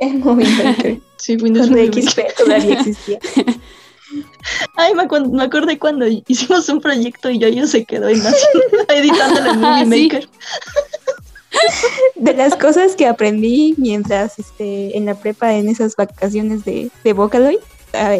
[0.00, 1.00] Es muy Maker.
[1.16, 3.20] Sí, Windows Movie XP todavía existía.
[4.76, 8.20] Ay, me, acuer- me acordé cuando hicimos un proyecto y yo, yo se quedó en
[8.88, 10.02] editándolo en Movie Sí.
[10.04, 10.28] Maker.
[12.16, 17.12] De las cosas que aprendí mientras este, en la prepa, en esas vacaciones de, de
[17.12, 17.58] Vocaloid,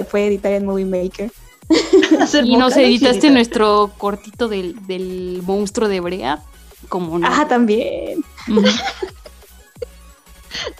[0.09, 1.31] fue editar en Movie Maker.
[2.45, 6.42] Y nos y editaste nuestro cortito del, del monstruo de Brea.
[6.88, 7.27] Como no.
[7.31, 8.23] Ah, también.
[8.47, 8.68] Bueno,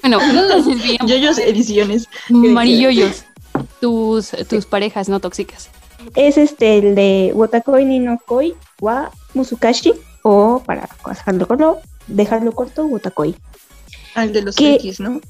[0.03, 0.19] no.
[1.07, 2.09] Yoyos ediciones.
[2.29, 3.25] Mariyoyos.
[3.81, 5.71] Tus, tus parejas no tóxicas.
[6.15, 10.88] Es este el de Wotakoi ni no Koi wa Musukashi, o para
[12.07, 13.37] dejarlo corto, corto, Wotakoi.
[14.15, 15.21] Al de los frikis, ¿no?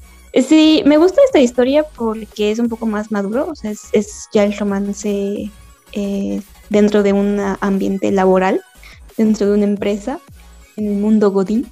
[0.47, 4.27] Sí, me gusta esta historia porque es un poco más maduro, o sea, es, es
[4.33, 5.51] ya el romance
[5.91, 8.61] eh, dentro de un ambiente laboral,
[9.15, 10.19] dentro de una empresa,
[10.75, 11.69] en el mundo Godín.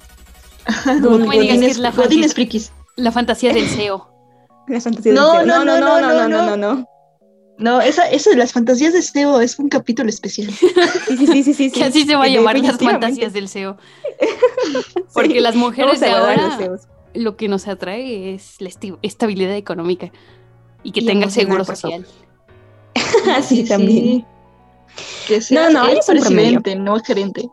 [1.00, 2.72] No me digas que es la Godines fantasía, frikis.
[2.96, 4.08] la fantasía del SEO.
[4.68, 5.64] La fantasía No, del no, CEO.
[5.64, 6.74] no, no, no, no, no, no.
[6.74, 6.88] No,
[7.58, 10.50] esa, esa de las fantasías de SEO es un capítulo especial.
[11.08, 11.70] Sí, sí, sí, sí, sí.
[11.70, 13.76] Que así se va a llamar las fantasías del SEO.
[15.14, 16.58] Porque Sí, las mujeres de ahora
[17.14, 18.70] lo que nos atrae es la
[19.02, 20.10] estabilidad económica
[20.82, 22.06] y que Y tenga seguro social.
[23.28, 24.04] Ah, sí, también.
[24.04, 24.24] Sí.
[25.26, 27.48] Que sea no, el es un presidente, no gerente.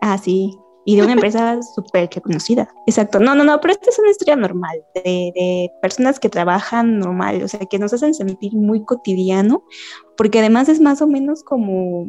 [0.00, 0.56] Ah, sí.
[0.86, 2.68] Y de una empresa súper reconocida.
[2.86, 3.20] Exacto.
[3.20, 7.42] No, no, no, pero esta es una historia normal, de, de personas que trabajan normal,
[7.42, 9.64] o sea, que nos hacen sentir muy cotidiano,
[10.16, 12.06] porque además es más o menos como,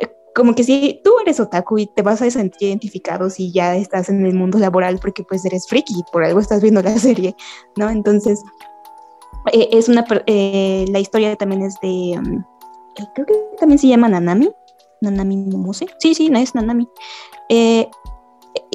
[0.00, 3.76] eh, como que si tú eres otaku y te vas a sentir identificado si ya
[3.76, 7.34] estás en el mundo laboral, porque pues eres friki, por algo estás viendo la serie,
[7.76, 7.90] ¿no?
[7.90, 8.40] Entonces,
[9.52, 12.44] Eh, es una, eh, la historia también es de, um,
[13.14, 14.52] creo que también se llama Nanami,
[15.00, 16.86] Nanami Momose, sí, sí, no es Nanami.
[17.48, 17.88] Eh,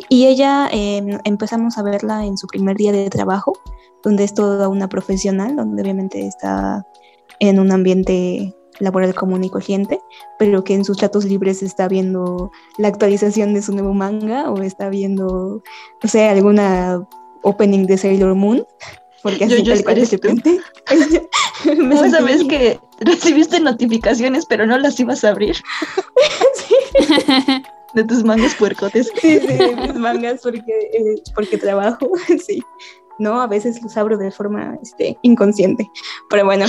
[0.09, 3.53] y ella eh, empezamos a verla en su primer día de trabajo,
[4.03, 6.86] donde es toda una profesional, donde obviamente está
[7.39, 9.99] en un ambiente laboral común y corriente,
[10.38, 14.61] pero que en sus ratos libres está viendo la actualización de su nuevo manga o
[14.61, 15.63] está viendo,
[16.03, 17.01] no sé, alguna
[17.43, 18.65] opening de Sailor Moon,
[19.24, 19.84] porque Yo- así yo tal
[21.76, 25.55] Como esa sentí- vez que recibiste notificaciones, pero no las ibas a abrir.
[27.98, 29.12] De tus mangas puercotes.
[29.20, 30.62] Sí, sí, mis mangas porque,
[30.93, 32.12] eh, porque trabajo,
[32.45, 32.62] sí.
[33.18, 35.89] No, a veces los abro de forma este, inconsciente,
[36.30, 36.68] pero bueno,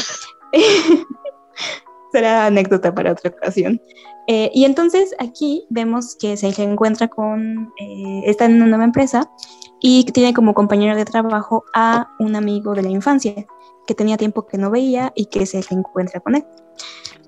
[2.12, 3.79] será anécdota para otra ocasión.
[4.26, 9.31] Eh, y entonces aquí vemos que se reencuentra con, eh, está en una nueva empresa
[9.81, 13.35] y tiene como compañero de trabajo a un amigo de la infancia
[13.87, 16.47] que tenía tiempo que no veía y que se reencuentra con él.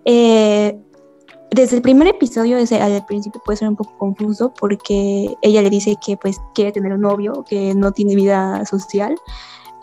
[0.07, 0.79] Eh,
[1.51, 5.71] desde el primer episodio, desde al principio puede ser un poco confuso porque ella le
[5.71, 9.17] dice que pues quiere tener un novio, que no tiene vida social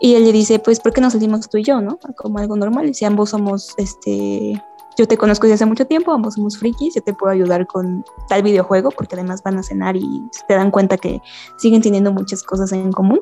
[0.00, 1.98] y él le dice pues ¿por qué no salimos tú y yo, no?
[2.16, 4.62] Como algo normal, y si ambos somos este
[4.96, 8.04] yo te conozco desde hace mucho tiempo, ambos somos frikis, yo te puedo ayudar con
[8.28, 11.22] tal videojuego porque además van a cenar y se dan cuenta que
[11.56, 13.20] siguen teniendo muchas cosas en común.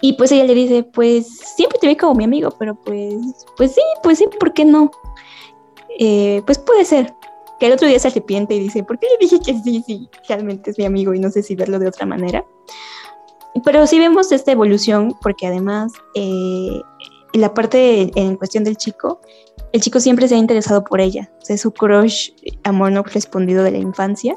[0.00, 1.26] Y pues ella le dice, pues
[1.56, 3.16] siempre te vi como mi amigo, pero pues,
[3.56, 4.92] pues sí, pues sí, ¿por qué no?
[5.98, 7.14] Eh, pues puede ser.
[7.58, 10.08] Que el otro día se arrepiente y dice, ¿por qué le dije que sí, sí,
[10.28, 12.44] realmente es mi amigo y no sé si verlo de otra manera?
[13.64, 16.80] Pero sí vemos esta evolución porque además eh,
[17.34, 19.20] la parte en cuestión del chico,
[19.72, 21.30] el chico siempre se ha interesado por ella.
[21.40, 22.30] O sea, es su crush,
[22.64, 24.36] amor no respondido de la infancia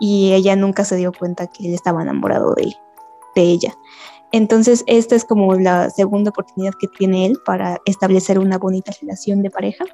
[0.00, 2.72] y ella nunca se dio cuenta que él estaba enamorado de
[3.42, 3.76] ella.
[4.34, 9.42] Entonces, esta es como la segunda oportunidad que tiene él para establecer una bonita relación
[9.42, 9.84] de pareja.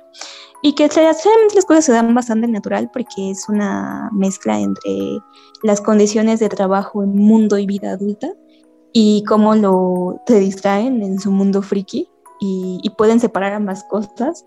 [0.62, 5.18] Y que realmente las cosas se dan bastante natural porque es una mezcla entre
[5.62, 8.32] las condiciones de trabajo en mundo y vida adulta
[8.94, 12.08] y cómo lo te distraen en su mundo friki
[12.40, 14.46] y, y pueden separar ambas cosas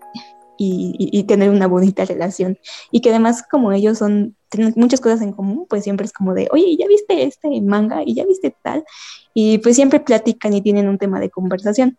[0.58, 2.58] y, y- y tener una bonita relación.
[2.90, 4.36] Y que además como ellos son
[4.76, 8.14] muchas cosas en común pues siempre es como de oye ya viste este manga y
[8.14, 8.84] ya viste tal
[9.34, 11.98] y pues siempre platican y tienen un tema de conversación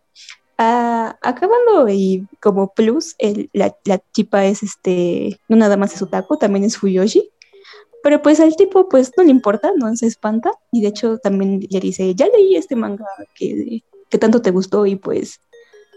[0.58, 6.00] Ah, acabando y como plus, el- la, la tipa es este, no nada más es
[6.00, 7.28] otaku, también es Fuyoshi.
[8.02, 10.50] Pero pues al tipo pues no le importa, no se espanta.
[10.72, 13.04] Y de hecho también le dice, ya leí este manga
[13.34, 15.40] que, que tanto te gustó y pues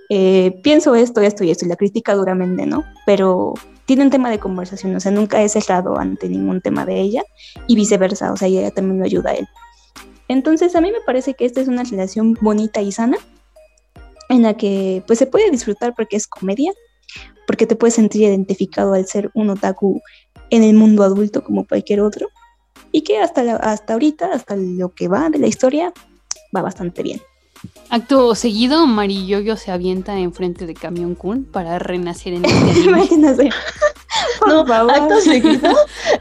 [0.10, 1.64] eh, pienso esto, esto y esto.
[1.64, 2.84] Y la critica duramente, ¿no?
[3.06, 3.54] Pero
[3.90, 7.24] tiene un tema de conversación, o sea, nunca es cerrado ante ningún tema de ella
[7.66, 9.48] y viceversa, o sea, ella también lo ayuda a él.
[10.28, 13.18] Entonces a mí me parece que esta es una relación bonita y sana
[14.30, 16.72] en la que pues se puede disfrutar porque es comedia,
[17.48, 20.00] porque te puedes sentir identificado al ser un otaku
[20.52, 22.28] en el mundo adulto como cualquier otro
[22.92, 25.92] y que hasta, la- hasta ahorita, hasta lo que va de la historia,
[26.56, 27.20] va bastante bien.
[27.90, 32.84] Acto seguido, Mariyoyo se avienta enfrente de Camión Kun para renacer en este anime.
[33.00, 33.50] Imagínate.
[34.48, 34.92] No, favor.
[34.94, 35.70] acto seguido,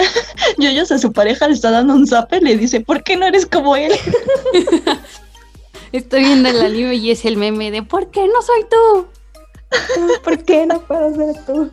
[0.58, 3.26] Yoyos a su pareja le está dando un zape y le dice, ¿por qué no
[3.26, 3.92] eres como él?
[5.92, 9.06] Estoy viendo el anime y es el meme de ¿por qué no soy tú?
[10.22, 11.70] ¿Por qué no puedo ser tú?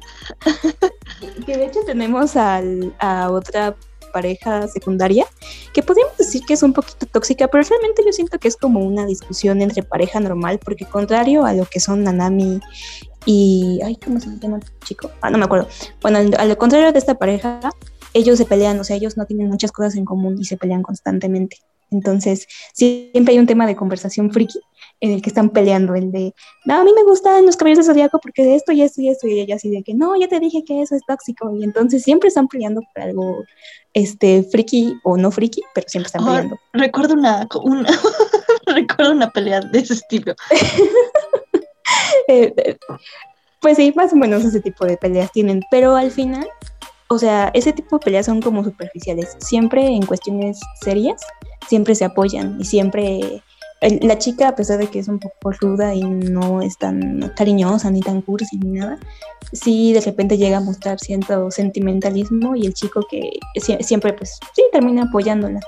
[1.45, 3.75] que de hecho tenemos al- a otra
[4.15, 5.25] pareja secundaria
[5.73, 8.79] que podríamos decir que es un poquito tóxica, pero realmente yo siento que es como
[8.79, 12.61] una discusión entre pareja normal, porque contrario a lo que son Nanami
[13.25, 13.81] y...
[13.83, 15.11] Ay, ¿cómo se llama el chico?
[15.19, 15.67] Ah, no me acuerdo.
[16.01, 17.59] Bueno, al, al contrario de esta pareja,
[18.13, 20.81] ellos se pelean, o sea, ellos no tienen muchas cosas en común y se pelean
[20.81, 21.57] constantemente.
[21.91, 24.59] Entonces, siempre hay un tema de conversación friki
[25.05, 26.33] en el que están peleando, el de,
[26.65, 29.09] no, a mí me gustan los caballeros de Zodíaco porque de esto y esto y
[29.09, 31.63] esto, y ella así de que, no, ya te dije que eso es tóxico, y
[31.63, 33.43] entonces siempre están peleando por algo,
[33.93, 36.57] este, friki o no friki, pero siempre están peleando.
[36.73, 37.89] recuerdo una, una
[38.65, 40.35] recuerdo una pelea de ese estilo.
[42.27, 42.77] Eh, eh,
[43.61, 46.47] pues sí, más o menos ese tipo de peleas tienen, pero al final,
[47.07, 51.21] o sea, ese tipo de peleas son como superficiales, siempre en cuestiones serias,
[51.67, 53.43] siempre se apoyan y siempre
[54.01, 57.91] la chica, a pesar de que es un poco ruda y no es tan cariñosa
[57.91, 58.97] ni tan cursi ni nada,
[59.53, 64.39] sí de repente llega a mostrar cierto sentimentalismo y el chico que sie- siempre pues
[64.55, 65.59] sí termina apoyándola.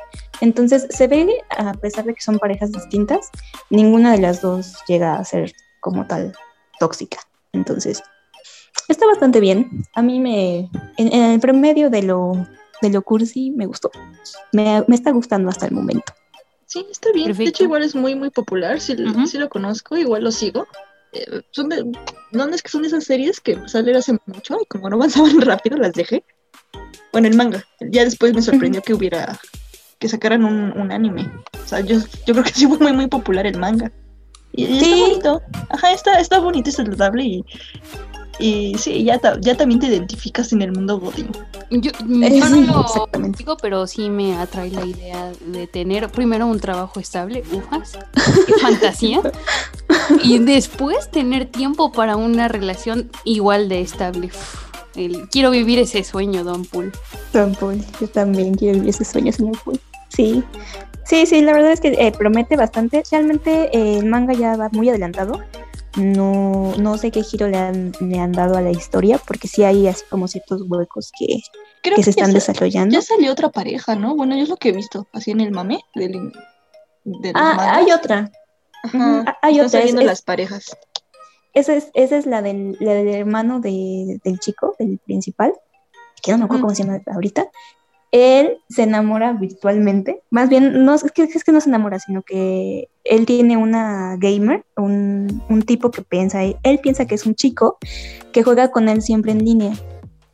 [0.41, 3.29] Entonces se ve, a pesar de que son parejas distintas,
[3.69, 6.33] ninguna de las dos llega a ser como tal
[6.79, 7.17] tóxica.
[7.53, 8.03] Entonces,
[8.87, 9.69] está bastante bien.
[9.95, 12.33] A mí me, en, en el promedio de lo,
[12.81, 13.89] de lo cursi, me gustó.
[14.53, 16.13] Me, me está gustando hasta el momento.
[16.67, 17.33] Sí, está bien.
[17.33, 18.79] De hecho, igual es muy, muy popular.
[18.79, 18.95] Sí,
[19.25, 20.67] sí lo conozco, igual lo sigo.
[21.13, 21.83] eh, son de,
[22.31, 25.77] no, es que son esas series que salieron hace mucho y como no avanzaban rápido
[25.77, 26.23] las dejé.
[27.13, 27.63] Bueno, el manga.
[27.79, 29.39] Ya después me sorprendió que hubiera,
[29.97, 31.31] que sacaran un, un anime.
[31.63, 33.91] O sea, yo, yo creo que sí fue muy, muy popular el manga.
[34.51, 35.41] Y, y está bonito.
[35.69, 37.45] Ajá, está, está bonito, es saludable y,
[38.39, 41.29] y sí, ya, ta- ya también te identificas en el mundo godín.
[41.71, 43.39] Yo, Eh, yo no lo exactamente.
[43.39, 47.97] digo, pero sí me atrae la idea de tener primero un trabajo estable, ufas,
[48.45, 49.21] qué fantasía,
[50.23, 54.29] y después tener tiempo para una relación igual de estable.
[54.95, 56.91] El- quiero vivir ese sueño, Don Pool.
[57.33, 59.79] Don Pool, yo también quiero vivir ese sueño, señor Pool.
[60.09, 60.43] Sí,
[61.05, 63.03] sí, sí, la verdad es que eh, promete bastante.
[63.11, 65.41] Realmente eh, el manga ya va muy adelantado.
[65.95, 69.63] No, no sé qué giro le han, le han dado a la historia, porque sí
[69.63, 71.41] hay así como ciertos huecos que,
[71.81, 72.93] Creo que se están sa- desarrollando.
[72.93, 74.15] Ya salió otra pareja, ¿no?
[74.15, 76.11] Bueno, yo es lo que he visto, así en el mame del,
[77.03, 78.29] de los Ah, hay otra.
[78.83, 79.65] Ajá, Ujú, Hay están otra.
[79.65, 80.77] es- saliendo es- las parejas.
[81.53, 85.53] Esa es, esa es la, del, la del hermano de- del chico, del principal,
[86.21, 87.49] que no me acuerdo cómo se llama ahorita.
[88.17, 92.89] Él se enamora virtualmente, más bien, no es que, que no se enamora, sino que
[93.03, 97.77] él tiene una gamer, un, un tipo que piensa, él piensa que es un chico
[98.31, 99.73] que juega con él siempre en línea.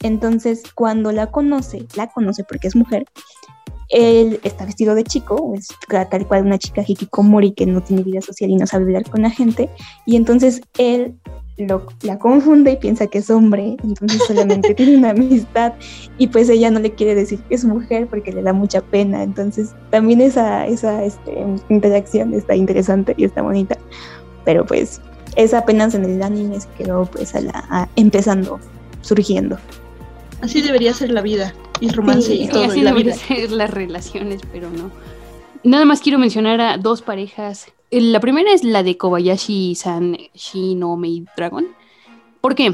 [0.02, 3.06] Entonces, cuando la conoce, la conoce porque es mujer,
[3.90, 5.68] él está vestido de chico, es
[6.10, 9.22] tal cual una chica hikikomori que no tiene vida social y no sabe hablar con
[9.24, 9.70] la gente,
[10.06, 11.16] y entonces él
[11.58, 15.74] lo, la confunde y piensa que es hombre, entonces solamente tiene una amistad
[16.18, 19.22] y pues ella no le quiere decir que es mujer porque le da mucha pena,
[19.24, 23.78] entonces también esa, esa este, interacción está interesante y está bonita,
[24.46, 25.00] pero pues
[25.36, 28.60] es apenas en el anime se quedó pues a la, a- empezando,
[29.02, 29.58] surgiendo.
[30.42, 33.26] Así debería ser la vida, y romance Sí, y todo, así y la deberían vida.
[33.28, 34.90] ser las relaciones, pero no.
[35.64, 37.68] Nada más quiero mencionar a dos parejas.
[37.94, 41.68] Eh, La primera es la de Kobayashi-san Shino Maid Dragon.
[42.42, 42.74] ¿Por qué?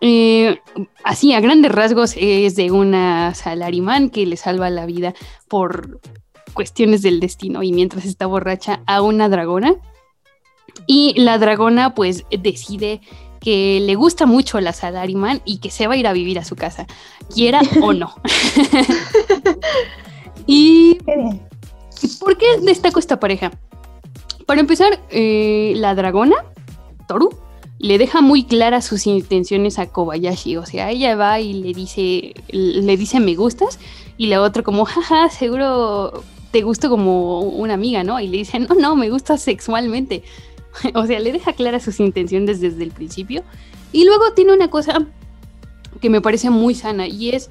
[0.00, 0.58] Eh,
[1.04, 5.14] así, a grandes rasgos, es de una salarimán que le salva la vida
[5.46, 6.00] por
[6.52, 9.76] cuestiones del destino y mientras está borracha a una dragona.
[10.84, 13.02] Y la dragona pues decide
[13.40, 16.44] que le gusta mucho la Salaryman y que se va a ir a vivir a
[16.44, 16.88] su casa,
[17.32, 18.16] quiera o no.
[20.48, 20.98] y.
[22.18, 23.52] ¿Por qué destaco esta pareja?
[24.50, 26.34] Para empezar, eh, la dragona,
[27.06, 27.30] Toru,
[27.78, 30.56] le deja muy claras sus intenciones a Kobayashi.
[30.56, 33.78] O sea, ella va y le dice, le dice me gustas,
[34.16, 38.18] y la otra como, jaja, seguro te gusto como una amiga, ¿no?
[38.18, 40.24] Y le dice, no, no, me gusta sexualmente.
[40.96, 43.44] o sea, le deja claras sus intenciones desde el principio.
[43.92, 45.06] Y luego tiene una cosa
[46.00, 47.50] que me parece muy sana, y es,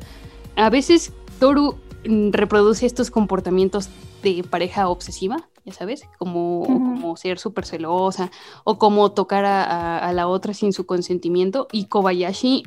[0.57, 3.87] a veces Toru mm, reproduce estos comportamientos
[4.21, 8.31] de pareja obsesiva, ya sabes, como, ser súper celosa
[8.63, 11.67] o como tocar a, a- a la otra sin su consentimiento.
[11.71, 12.63] Y Kobayashi,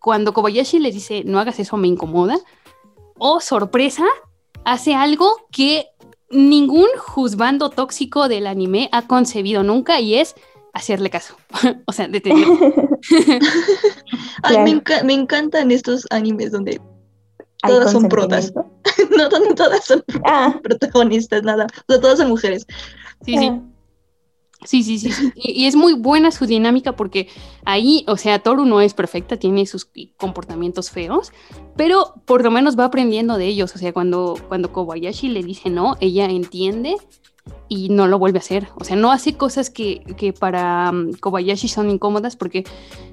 [0.00, 2.38] cuando Kobayashi le dice, no hagas eso, me incomoda,
[3.18, 4.04] oh, sorpresa,
[4.64, 5.86] hace algo que
[6.30, 10.34] ningún juzgando tóxico del anime ha concebido nunca y es
[10.72, 11.36] hacerle caso.
[11.86, 12.58] o sea, detenerlo.
[14.42, 16.80] Ay, me, enca- me encantan estos animes donde
[17.66, 18.52] todas son protas.
[19.16, 21.66] no, todas son Ah, protagonistas, nada.
[21.88, 22.66] O sea, todas son mujeres.
[23.24, 23.50] Sí, sí.
[23.50, 23.60] ah.
[24.64, 25.12] Sí, sí, sí.
[25.12, 25.30] sí.
[25.34, 27.28] Y, y es muy buena su dinámica porque
[27.66, 31.32] ahí, o sea, Toru no es perfecta, tiene sus comportamientos feos,
[31.76, 33.74] pero por lo menos va aprendiendo de ellos.
[33.74, 36.96] O sea, cuando, cuando Kobayashi le dice no, ella entiende
[37.68, 38.68] y no lo vuelve a hacer.
[38.76, 42.64] O sea, no hace cosas que, que para um, Kobayashi son incómodas porque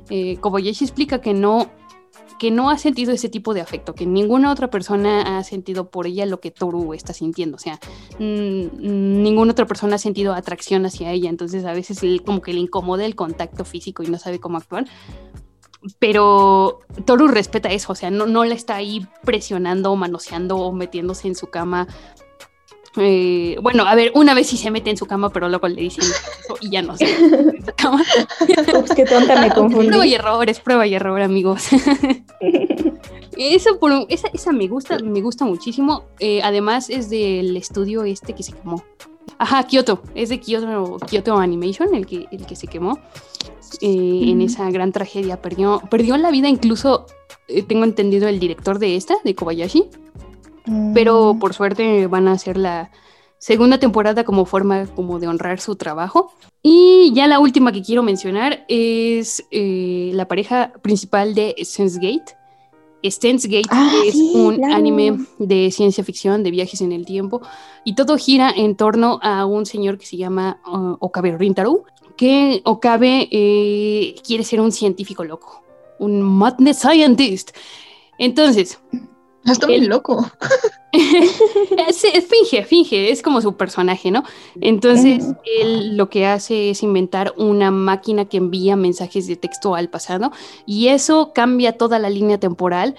[0.10, 1.70] eh, Kobayashi explica que no
[2.40, 6.08] que no ha sentido ese tipo de afecto, que ninguna otra persona ha sentido por
[6.08, 7.80] ella lo que Toru está sintiendo, o sea,
[8.20, 12.60] mm, ninguna otra persona ha sentido atracción hacia ella, entonces a veces como que le
[12.60, 14.86] incomoda el contacto físico y no sabe cómo actuar.
[15.98, 21.28] Pero Toru respeta eso, o sea, no, no la está ahí presionando, manoseando o metiéndose
[21.28, 21.88] en su cama.
[22.98, 25.82] Eh, bueno, a ver, una vez sí se mete en su cama, pero luego le
[25.82, 28.04] dicen eso y ya no se mete en su cama.
[28.78, 29.50] Ups, qué tonta, me
[29.88, 31.68] Prueba y error, es prueba y error, amigos.
[33.38, 36.04] Eso por esa, esa me gusta, me gusta muchísimo.
[36.20, 38.84] Eh, además es del estudio este que se quemó.
[39.38, 40.04] Ajá, Kyoto.
[40.14, 43.00] Es de Kyoto, Kyoto Animation el que, el que se quemó.
[43.82, 45.42] eh, En esa gran tragedia.
[45.42, 47.06] Perdió, perdió la vida incluso,
[47.48, 49.90] eh, tengo entendido, el director de esta, de Kobayashi.
[50.94, 52.92] Pero Mm, por suerte van a hacer la
[53.38, 56.34] segunda temporada como forma como de honrar su trabajo.
[56.62, 62.38] Y ya la última que quiero mencionar es eh, la pareja principal de Sense Gate.
[63.04, 64.76] Steins Gate Ah, es sí, un claro.
[64.76, 67.42] anime de ciencia ficción, de viajes en el tiempo,
[67.84, 71.84] y todo gira en torno a un señor que se llama uh, Okabe Rintaro,
[72.16, 75.64] que Okabe eh, quiere ser un científico loco,
[75.98, 77.56] un madness scientist.
[78.20, 78.80] Entonces,
[79.46, 80.26] Está muy loco.
[80.92, 84.24] es, es- finge, finge, es como su personaje, ¿no?
[84.60, 85.26] Entonces,
[85.60, 90.32] él lo que hace es inventar una máquina que envía mensajes de texto al pasado
[90.66, 92.96] y eso cambia toda la línea temporal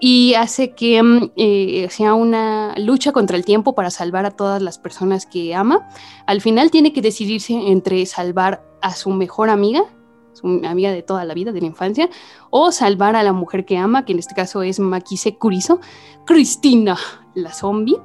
[0.00, 4.62] y hace que mm, eh, sea una lucha contra el tiempo para salvar a todas
[4.62, 5.88] las personas que ama.
[6.26, 9.82] Al final tiene que decidirse entre salvar a su mejor amiga,
[10.32, 12.08] su amiga de toda la vida, de la infancia,
[12.50, 15.80] o salvar a la mujer que ama, que en este caso es Makise Kuriso,
[16.24, 16.96] Cristina,
[17.34, 17.96] la zombie.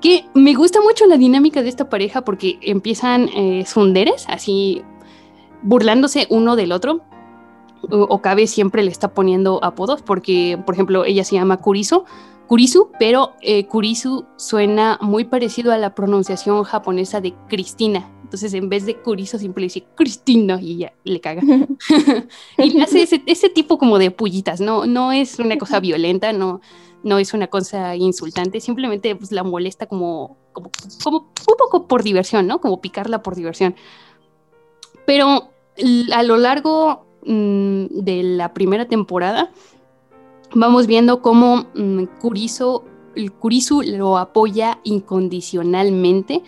[0.00, 3.64] Que me gusta mucho la dinámica de esta pareja porque empiezan eh,
[4.28, 4.82] así
[5.62, 7.00] burlándose uno del otro.
[7.90, 12.04] Okabe siempre le está poniendo apodos porque, por ejemplo, ella se llama Kuriso,
[12.46, 18.10] Kurisu, pero eh, Kurisu suena muy parecido a la pronunciación japonesa de Cristina.
[18.34, 21.40] Entonces, en vez de Kuriso, siempre le dice Cristina y ya le caga.
[22.58, 26.60] y hace ese, ese tipo como de pullitas, no, no es una cosa violenta, no,
[27.04, 30.72] no es una cosa insultante, simplemente pues, la molesta como, como,
[31.04, 32.60] como un poco por diversión, ¿no?
[32.60, 33.76] Como picarla por diversión.
[35.06, 35.50] Pero
[36.12, 39.52] a lo largo mm, de la primera temporada,
[40.52, 42.82] vamos viendo cómo mm, Kuriso,
[43.14, 46.42] el Kurisu lo apoya incondicionalmente.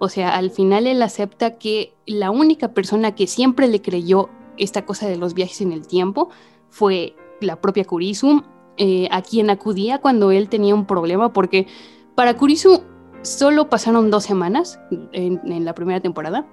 [0.00, 4.86] O sea, al final él acepta que la única persona que siempre le creyó esta
[4.86, 6.30] cosa de los viajes en el tiempo
[6.70, 8.42] fue la propia Kurisu,
[8.78, 11.66] eh, a quien acudía cuando él tenía un problema, porque
[12.14, 12.82] para Kurisu
[13.20, 14.80] solo pasaron dos semanas
[15.12, 16.46] en, en la primera temporada,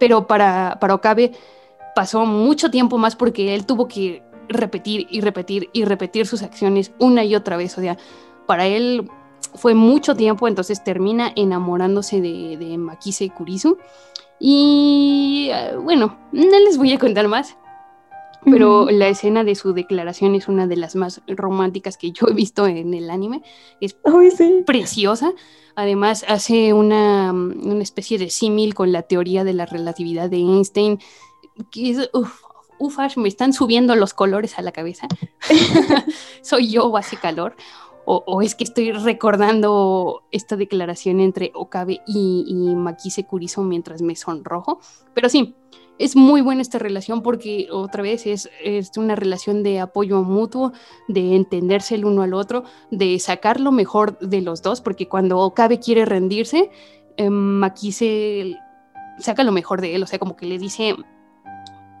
[0.00, 1.30] pero para, para Okabe
[1.94, 6.92] pasó mucho tiempo más porque él tuvo que repetir y repetir y repetir sus acciones
[6.98, 7.78] una y otra vez.
[7.78, 7.96] O sea,
[8.46, 9.08] para él
[9.54, 13.78] fue mucho tiempo, entonces termina enamorándose de, de Makise Kurisu.
[14.38, 17.56] Y eh, bueno, no les voy a contar más,
[18.44, 22.34] pero la escena de su declaración es una de las más románticas que yo he
[22.34, 23.42] visto en el anime.
[23.80, 23.96] Es
[24.66, 25.32] preciosa.
[25.76, 30.38] Además, hace una, mm, una especie de símil con la teoría de la relatividad de
[30.38, 30.98] Einstein,
[31.70, 32.42] que es, uf,
[32.78, 35.06] ufas, me están subiendo los colores a la cabeza.
[36.42, 37.54] Soy yo o hace calor.
[38.04, 44.16] O, es que estoy recordando esta declaración entre Okabe y, y Makise Kuriso mientras me
[44.16, 44.80] sonrojo.
[45.14, 45.54] Pero sí,
[45.98, 50.72] es muy buena esta relación porque otra vez es, es una relación de apoyo mutuo,
[51.06, 55.38] de entenderse el uno al otro, de sacar lo mejor de los dos, porque cuando
[55.38, 56.70] Okabe quiere rendirse,
[57.16, 58.56] eh, Makise
[59.18, 60.96] saca lo mejor de él, o sea, como que le dice,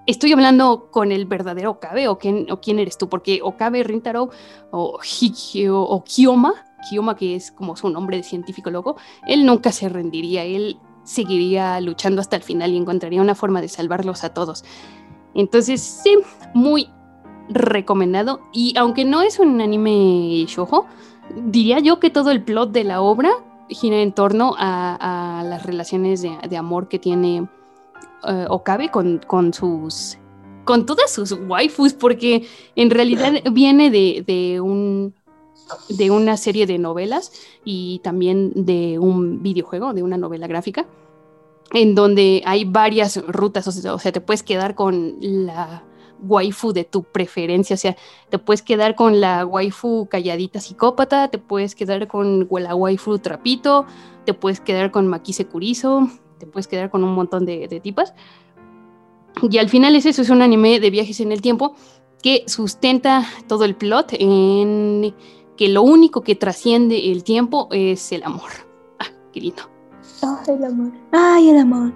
[0.06, 4.30] estoy hablando con el verdadero Okabe o quién, quién eres tú, porque Okabe Rintaro
[4.70, 6.54] o, Hiki- o, Kiyoma,
[6.88, 8.96] Kiyoma que es como su nombre de científico loco,
[9.26, 13.68] él nunca se rendiría, él seguiría luchando hasta el final y encontraría una forma de
[13.68, 14.64] salvarlos a todos.
[15.34, 16.18] Entonces, sí,
[16.54, 16.88] muy
[17.48, 18.40] recomendado.
[18.52, 20.86] Y aunque no es un anime shoujo,
[21.34, 23.32] diría yo que todo el plot de la obra
[23.68, 27.48] gira en torno a, las relaciones de amor que tiene
[28.26, 30.18] eh, Okabe con, con sus
[30.64, 32.46] con todas sus waifus, porque
[32.76, 35.14] en realidad viene de, de un
[35.88, 37.32] de una serie de novelas
[37.64, 40.86] y también de un videojuego, de una novela gráfica,
[41.72, 45.84] en donde hay varias rutas, o sea, o sea, te puedes quedar con la
[46.20, 47.96] waifu de tu preferencia, o sea,
[48.28, 53.86] te puedes quedar con la waifu calladita psicópata, te puedes quedar con la waifu trapito,
[54.24, 56.08] te puedes quedar con Makise Kuriso,
[56.42, 58.14] te puedes quedar con un montón de, de tipas.
[59.48, 61.74] Y al final es eso, es un anime de viajes en el tiempo
[62.20, 65.14] que sustenta todo el plot en
[65.56, 68.50] que lo único que trasciende el tiempo es el amor.
[68.98, 69.62] Ah, qué lindo.
[70.22, 70.92] Ay, el amor.
[71.12, 71.92] Ay, el amor.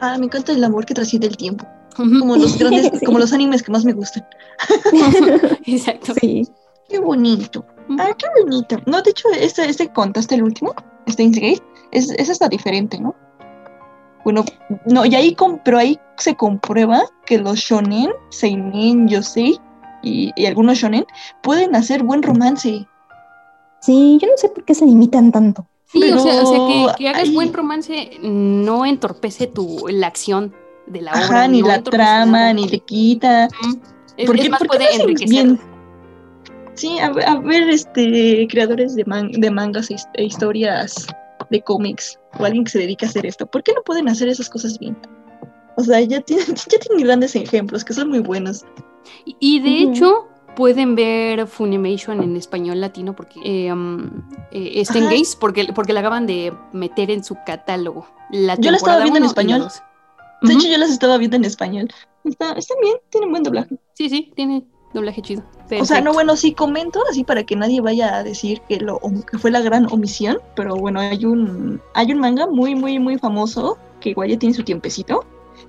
[0.00, 1.66] Ah, me encanta el amor que trasciende el tiempo.
[1.96, 3.06] Como los grandes, Sí.
[3.06, 4.26] como los animes que más me gustan.
[5.66, 6.12] Exacto.
[6.20, 6.46] Sí.
[6.88, 7.64] Qué bonito.
[7.98, 8.76] Ah, qué bonito.
[8.86, 10.74] No, de hecho, este, este contaste el último,
[11.08, 11.62] Steins Gate,
[11.94, 13.14] es, es hasta diferente, ¿no?
[14.24, 14.44] Bueno,
[14.86, 19.58] no, y ahí, pero ahí se comprueba que los shonen, seinen, yosei
[20.02, 21.04] y, y algunos shonen
[21.42, 22.86] pueden hacer buen romance.
[23.80, 25.66] Sí, yo no sé por qué se limitan tanto.
[25.86, 26.58] Sí, o sea, o sea,
[26.96, 30.54] que, que hagas buen romance no entorpece tu, la acción
[30.86, 31.20] de la obra.
[31.20, 32.52] Ajá, ni no la trama, nada.
[32.54, 33.48] ni le quita.
[34.16, 35.28] Es, ¿Por es qué- más, por qué puede no enriquecer.
[35.28, 35.60] bien?
[36.74, 41.06] Sí, a, ver- a ver, este, creadores de, man- de mangas e e historias
[41.54, 44.28] de cómics o alguien que se dedica a hacer esto, ¿por qué no pueden hacer
[44.28, 44.96] esas cosas bien?
[45.76, 48.64] O sea, ya tienen, ya tienen grandes ejemplos que son muy buenos.
[49.24, 54.04] Y- de hecho, pueden ver Funimation en español latino porque eh, um,
[54.50, 55.04] eh, está en.
[55.04, 58.06] Gaze porque, porque la acaban de meter en su catálogo.
[58.30, 59.68] La Yo la estaba viendo en español.
[60.42, 61.88] De hecho, yo las estaba viendo en español.
[62.24, 63.76] Está, están bien, tienen buen doblaje.
[63.94, 64.64] Sí, sí, tiene
[64.94, 65.42] doblaje chido.
[65.78, 69.00] O sea, no, bueno, sí comento así para que nadie vaya a decir que lo
[69.30, 73.18] que fue la gran omisión, pero bueno, hay un hay un manga muy muy muy
[73.18, 75.24] famoso que igual ya tiene su tiempecito,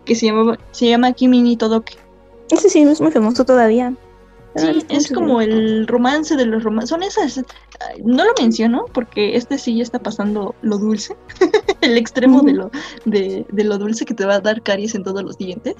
[0.06, 1.98] que se llama se llama Kimi ni Todoke.
[2.50, 3.94] Ese sí, es muy famoso todavía.
[4.56, 6.90] Sí, es como el romance de los romances.
[6.90, 7.44] Son esas.
[8.04, 11.16] No lo menciono porque este sí ya está pasando lo dulce.
[11.82, 12.72] el extremo de, lo,
[13.04, 15.76] de, de lo dulce que te va a dar caries en todos los dientes.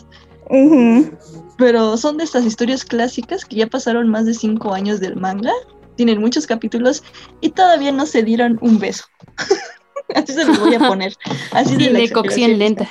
[0.50, 1.12] Ujú.
[1.58, 5.52] Pero son de estas historias clásicas que ya pasaron más de cinco años del manga.
[5.96, 7.04] Tienen muchos capítulos
[7.42, 9.06] y todavía no se dieron un beso.
[10.16, 11.14] Así se los voy a poner.
[11.52, 12.90] Así Sí, de cocción lenta.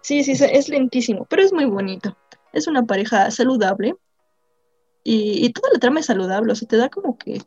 [0.00, 2.16] Sí, sí, es lentísimo, pero es muy bonito.
[2.52, 3.94] Es una pareja saludable
[5.04, 7.40] y, y toda la trama es saludable, o sea, te da como que,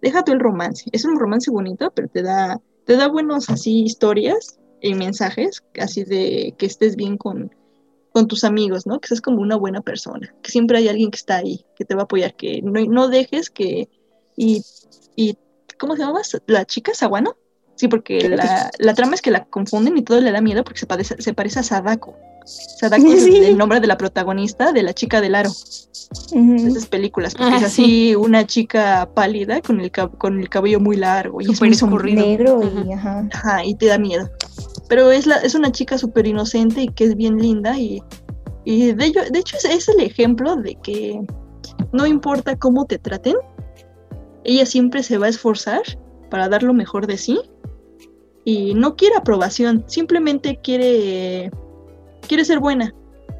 [0.00, 3.82] deja tú el romance, es un romance bonito, pero te da, te da buenos así
[3.82, 7.54] historias y mensajes, así de que estés bien con,
[8.12, 9.00] con tus amigos, ¿no?
[9.00, 11.94] Que seas como una buena persona, que siempre hay alguien que está ahí, que te
[11.94, 13.88] va a apoyar, que no, no dejes que,
[14.36, 14.64] y,
[15.16, 15.36] y,
[15.78, 16.20] ¿cómo se llama?
[16.46, 17.36] La chica Sawano.
[17.76, 20.80] Sí, porque la, la trama es que la confunden y todo le da miedo porque
[20.80, 22.14] se parece, se parece a Sadako.
[22.44, 23.36] Sadako es Sí.
[23.36, 25.50] el nombre de la protagonista de la chica del aro
[26.32, 30.80] de esas películas, porque Ah, es así una chica pálida con el, con el cabello
[30.80, 31.68] muy largo y es muy.
[32.14, 33.28] Negro y ajá.
[33.32, 34.28] Ajá, y te da miedo.
[34.88, 38.02] Pero es, la, es una chica súper inocente y que es bien linda y,
[38.64, 41.20] y de, ello, de hecho es, es el ejemplo de que
[41.92, 43.36] no importa cómo te traten,
[44.44, 45.82] ella siempre se va a esforzar
[46.30, 47.38] para dar lo mejor de sí
[48.44, 51.50] y no quiere aprobación, simplemente quiere,
[52.30, 52.94] quiere ser buena,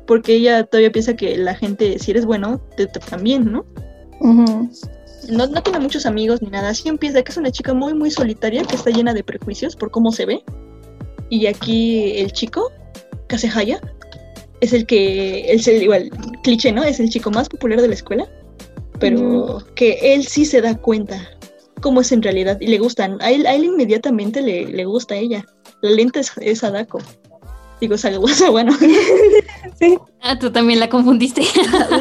[0.09, 3.65] porque ella todavía piensa que la gente, si eres bueno, te tratan bien, ¿no?
[5.29, 6.71] No, no tiene muchos amigos ni nada.
[6.71, 9.93] Así empieza, que es una chica muy, muy solitaria, que está llena de prejuicios por
[9.93, 10.43] cómo se ve.
[11.29, 12.73] Y aquí el chico,
[13.29, 13.81] Kasehaya,
[14.61, 16.11] es el que, es el igual,
[16.43, 16.83] cliché, ¿no?
[16.83, 18.29] Es el chico más popular de la escuela,
[18.99, 21.31] pero que él sí se da cuenta
[21.81, 23.19] cómo es en realidad y le gustan.
[23.21, 25.47] A él, a él inmediatamente le, le gusta a ella.
[25.81, 26.99] La lenta es, es Sadako.
[27.81, 28.77] Digo, Sagawa, bueno.
[30.21, 31.43] Ah, tú también la confundiste.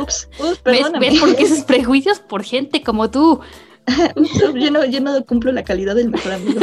[0.02, 1.10] ups, ups, ¿Ves, perdóname.
[1.10, 2.20] ¿Ves por qué esos prejuicios?
[2.20, 3.40] Por gente como tú.
[4.56, 6.60] yo, no, yo no cumplo la calidad del mejor amigo.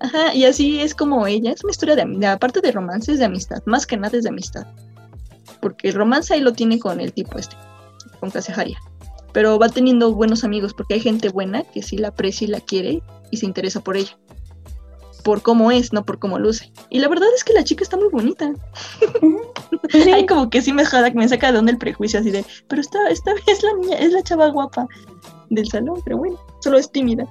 [0.00, 1.52] Ajá, y así es como ella.
[1.52, 3.62] Es una historia de amistad, aparte de romances, de amistad.
[3.66, 4.66] Más que nada es de amistad.
[5.60, 7.56] Porque el romance ahí lo tiene con el tipo este,
[8.20, 8.78] con Kaseharia.
[9.32, 12.60] Pero va teniendo buenos amigos porque hay gente buena que sí la aprecia y la
[12.60, 14.18] quiere y se interesa por ella.
[15.26, 16.72] Por cómo es, no por cómo luce.
[16.88, 18.52] Y la verdad es que la chica está muy bonita.
[20.14, 22.80] Hay como que sí me, jala- me saca de onda el prejuicio así de, pero
[22.80, 24.86] esta, esta es la niña, es la chava guapa
[25.50, 27.26] del salón, pero bueno, solo es tímida.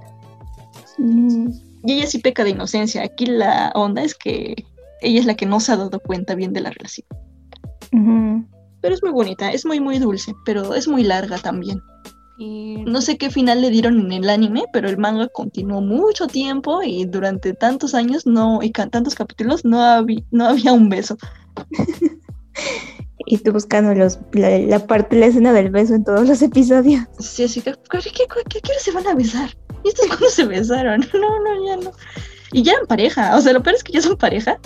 [0.98, 1.50] Mm.
[1.86, 3.02] Y ella sí peca de inocencia.
[3.02, 4.66] Aquí la onda es que
[5.02, 7.08] ella es la que no se ha dado cuenta bien de la relación.
[8.82, 11.80] Pero es muy bonita, es muy, muy dulce, pero es muy larga también.
[12.38, 16.28] Y- No sé qué final le dieron en el anime, pero el manga continuó mucho
[16.28, 21.18] tiempo y durante tantos años no, y tantos capítulos no, habí- no había un beso.
[23.28, 27.06] Y tú buscando los, la, la parte, la escena del beso en todos los episodios.
[27.18, 29.50] Sí, así que, ¿qué, qué, qué- se van a besar?
[29.84, 31.02] ¿Y estos cuándo se besaron?
[31.14, 31.92] No, no, ya no.
[32.52, 34.60] Y ya eran pareja, o sea, lo peor es que ya son pareja.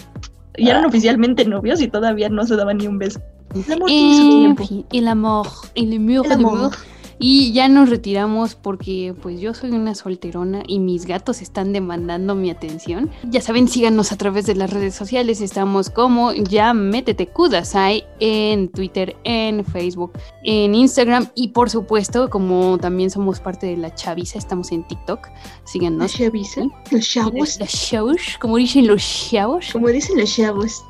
[0.58, 3.22] Y eran oficialmente novios y todavía no se daban ni un beso.
[3.56, 4.68] El amor tiene su tiempo.
[4.68, 6.72] fin, el amor, el amor, El el amor.
[7.20, 12.34] Y ya nos retiramos porque pues yo soy una solterona y mis gatos están demandando
[12.34, 13.10] mi atención.
[13.30, 15.42] Ya saben, síganos a través de las redes sociales.
[15.42, 20.14] Estamos como ya métete kudasai en Twitter, en Facebook,
[20.44, 25.28] en Instagram y por supuesto, como también somos parte de la chaviza, estamos en TikTok.
[25.28, 26.14] La Síganos.
[26.14, 26.62] chaviza,
[26.92, 29.70] los chavos, Los chavos, como dicen los chavos.
[29.74, 30.84] como dicen los chavos.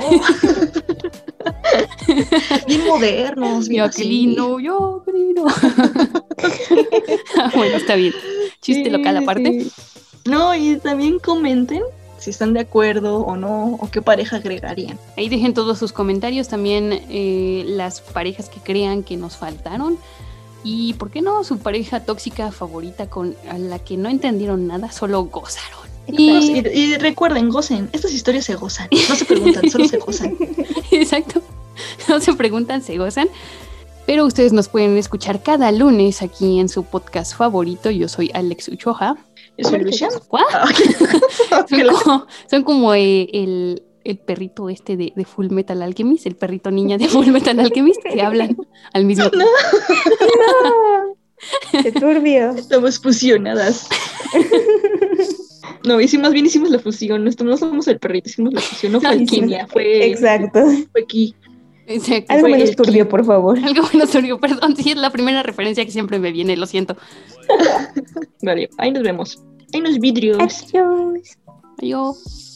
[0.00, 0.20] Oh.
[2.66, 4.02] bien modernos, bien Yo así.
[4.02, 5.44] qué lindo, yo qué lindo.
[7.54, 8.12] bueno, está bien.
[8.60, 9.64] Chiste Sí, local aparte.
[9.64, 9.72] sí.
[10.24, 11.82] No, y también comenten
[12.18, 14.96] si están de acuerdo o no, o qué pareja agregarían.
[15.16, 19.98] Ahí dejen todos sus comentarios, también eh, las parejas que crean que nos faltaron.
[20.62, 24.92] Y por qué no su pareja tóxica favorita con a la que no entendieron nada,
[24.92, 25.81] solo gozaron.
[26.06, 30.36] Y, Y, y recuerden, gocen, estas historias se gozan, no se preguntan, solo se gozan.
[30.90, 31.42] exacto.
[32.08, 33.28] No se preguntan, se gozan.
[34.06, 37.90] Pero ustedes nos pueden escuchar cada lunes aquí en su podcast favorito.
[37.90, 39.16] Yo soy Alex Uchoja.
[39.56, 40.08] Yo soy Lucia.
[40.32, 40.68] Ah,
[41.68, 46.34] Son como, son como, eh, el, el perrito este de, de Full Metal Alchemist, el
[46.34, 48.56] perrito niña de Full Metal Alchemist, que hablan
[48.92, 49.48] al mismo tiempo.
[51.82, 52.50] ¡Qué turbio!
[52.52, 53.88] Estamos fusionadas.
[55.84, 57.24] No, hicimos, más bien hicimos la fusión.
[57.24, 58.92] No, no somos el perrito, hicimos la fusión.
[58.92, 60.06] No fue alquimia, fue.
[60.06, 60.64] Exacto.
[60.92, 61.34] Fue aquí.
[61.86, 62.32] Exacto.
[62.32, 63.58] Algo Fue menos turbio, por favor.
[63.64, 66.96] Algo menos turbio, perdón, sí es la primera referencia que siempre me viene, lo siento.
[68.42, 69.42] Vale, ahí nos vemos.
[69.72, 70.38] Hay unos vidrios.
[70.38, 71.38] Adiós.
[71.78, 72.52] Adiós.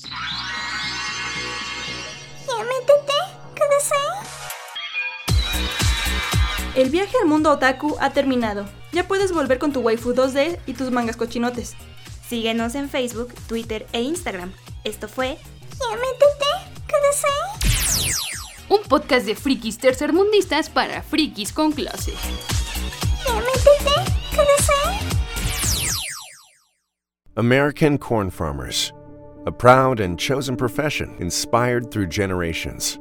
[6.76, 8.66] El viaje al mundo otaku ha terminado.
[8.92, 11.74] Ya puedes volver con tu waifu 2D y tus mangas cochinotes.
[12.28, 14.52] Síguenos en Facebook, Twitter e Instagram.
[14.84, 15.38] Esto fue
[18.68, 22.12] Un podcast de frikis tercermundistas para frikis con clase.
[27.36, 28.92] American corn farmers,
[29.46, 32.98] a proud and chosen profession inspired through generations.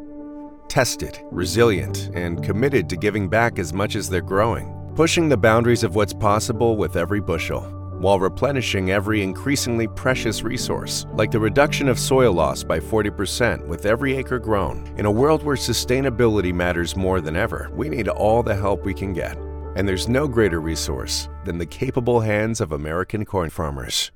[0.68, 5.84] Tested, resilient, and committed to giving back as much as they're growing, pushing the boundaries
[5.84, 7.64] of what's possible with every bushel,
[8.00, 13.86] while replenishing every increasingly precious resource, like the reduction of soil loss by 40% with
[13.86, 14.94] every acre grown.
[14.98, 18.94] In a world where sustainability matters more than ever, we need all the help we
[18.94, 19.38] can get.
[19.76, 24.12] And there's no greater resource than the capable hands of American corn farmers.